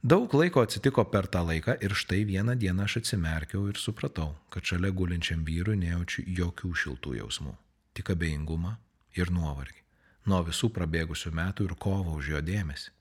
[0.03, 4.63] Daug laiko atsitiko per tą laiką ir štai vieną dieną aš atsimerkiau ir supratau, kad
[4.63, 7.55] šalia gulinčiam vyrui nejaučiu jokių šiltų jausmų,
[7.97, 8.75] tik abejingumą
[9.17, 9.81] ir nuovargį,
[10.29, 12.93] nuo visų prabėgusių metų ir kovo už jo dėmesį.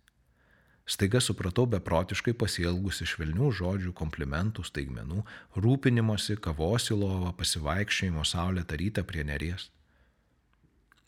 [0.87, 5.25] Staiga supratau beprotiškai pasielgusi švelnių žodžių, komplimentų, staigmenų,
[5.59, 9.67] rūpinimosi, kavos į lovą, pasivaikščiojimo saulėtą rytą prie neries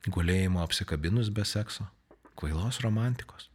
[0.06, 1.86] gulėjimo apsikabinus be sekso,
[2.38, 3.48] kvailos romantikos.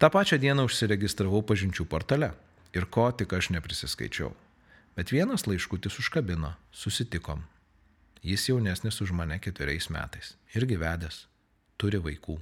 [0.00, 2.30] Ta pačią dieną užsiregistravau pažinčių portale
[2.72, 4.30] ir ko tik aš neprisiskaičiau.
[4.96, 7.42] Bet vienas laiškutis užkabino, susitikom.
[8.24, 11.26] Jis jaunesnis už mane ketveriais metais, irgi vedęs,
[11.76, 12.38] turi vaikų.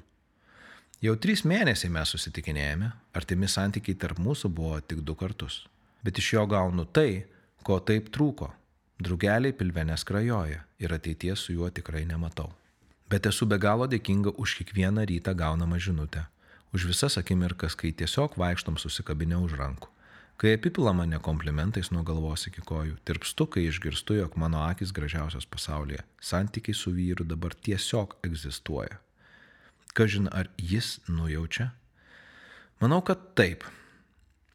[1.03, 5.65] Jau trys mėnesiai mes susitikinėjame, artimi santykiai tarp mūsų buvo tik du kartus.
[6.07, 7.27] Bet iš jo gaunu tai,
[7.67, 8.53] ko taip trūko.
[9.03, 12.53] Drugeliai pilvenės krajoja ir ateities su juo tikrai nematau.
[13.11, 16.29] Bet esu be galo dėkinga už kiekvieną rytą gaunamą žinutę,
[16.73, 19.89] už visas akimirkas, kai tiesiog vaikštom susikabinę už rankų,
[20.39, 25.49] kai apipila mane komplimentais nuo galvos iki kojų, tirpstu, kai išgirstu, jog mano akis gražiausios
[25.49, 29.01] pasaulyje, santykiai su vyru dabar tiesiog egzistuoja.
[29.97, 31.73] Kažin ar jis nujaučia?
[32.79, 33.65] Manau, kad taip,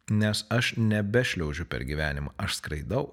[0.07, 3.11] nes aš nebešliaužiu per gyvenimą, aš skraidau.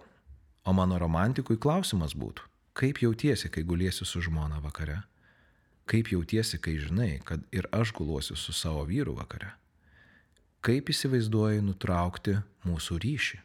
[0.68, 2.44] O mano romantikui klausimas būtų,
[2.76, 5.00] kaip jautiesi, kai guliesi su žmona vakare?
[5.90, 9.50] Kaip jautiesi, kai žinai, kad ir aš guluosiu su savo vyru vakare?
[10.62, 12.36] Kaip įsivaizduoji nutraukti
[12.68, 13.40] mūsų ryšį?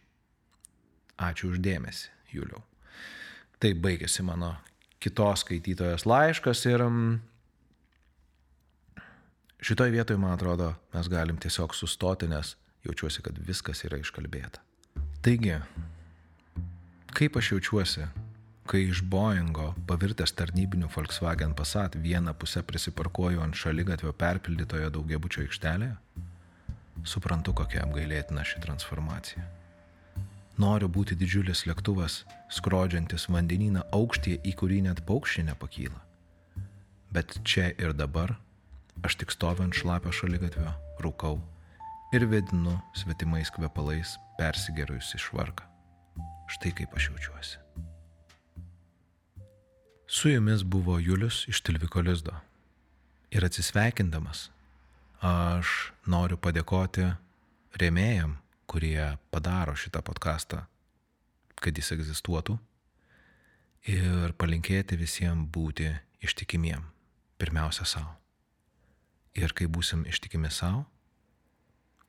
[1.25, 2.61] Ačiū uždėmesi, Juliau.
[3.57, 4.51] Tai baigėsi mano
[5.01, 7.15] kitos skaitytojos laiškas ir mm,
[9.65, 12.53] šitoje vietoje, man atrodo, mes galim tiesiog sustoti, nes
[12.85, 14.61] jaučiuosi, kad viskas yra iškalbėta.
[15.25, 15.55] Taigi,
[17.15, 18.05] kaip aš jaučiuosi
[18.65, 25.93] kai iš Boeingo pavirtęs tarnybiniu Volkswagen Passat vieną pusę prisiparkuoju ant šaligatvio perpildytoje daugiabučio aikštelėje,
[27.05, 29.45] suprantu, kokia apgailėtina ši transformacija.
[30.57, 32.23] Noriu būti didžiulis lėktuvas,
[32.57, 35.99] skrodžiantis vandenyną aukštį, į kurį net paukščiai nepakyla.
[37.11, 38.37] Bet čia ir dabar
[39.03, 40.71] aš tik stoviu ant šlapio šaligatvio,
[41.03, 41.37] rūkau
[42.15, 45.67] ir vedinu svetimais kvepalais persigerusi švarką.
[46.55, 47.64] Štai kaip aš jaučiuosi.
[50.15, 52.31] Su jumis buvo Julius iš Tilviko Lizdo.
[53.31, 54.45] Ir atsisveikindamas,
[55.19, 55.71] aš
[56.07, 57.09] noriu padėkoti
[57.75, 60.61] rėmėjam, kurie padaro šitą podcastą,
[61.59, 62.55] kad jis egzistuotų.
[63.91, 65.91] Ir palinkėti visiems būti
[66.23, 66.87] ištikimiem,
[67.35, 68.15] pirmiausia savo.
[69.35, 70.85] Ir kai būsim ištikimi savo,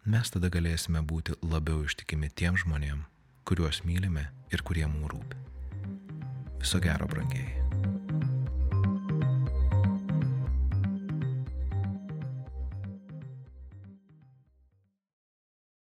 [0.07, 3.03] mes tada galėsime būti labiau ištikimi tiem žmonėm,
[3.43, 5.47] kuriuos mylime ir kurie mums rūpi.
[6.63, 7.66] Viso gero, brangiai.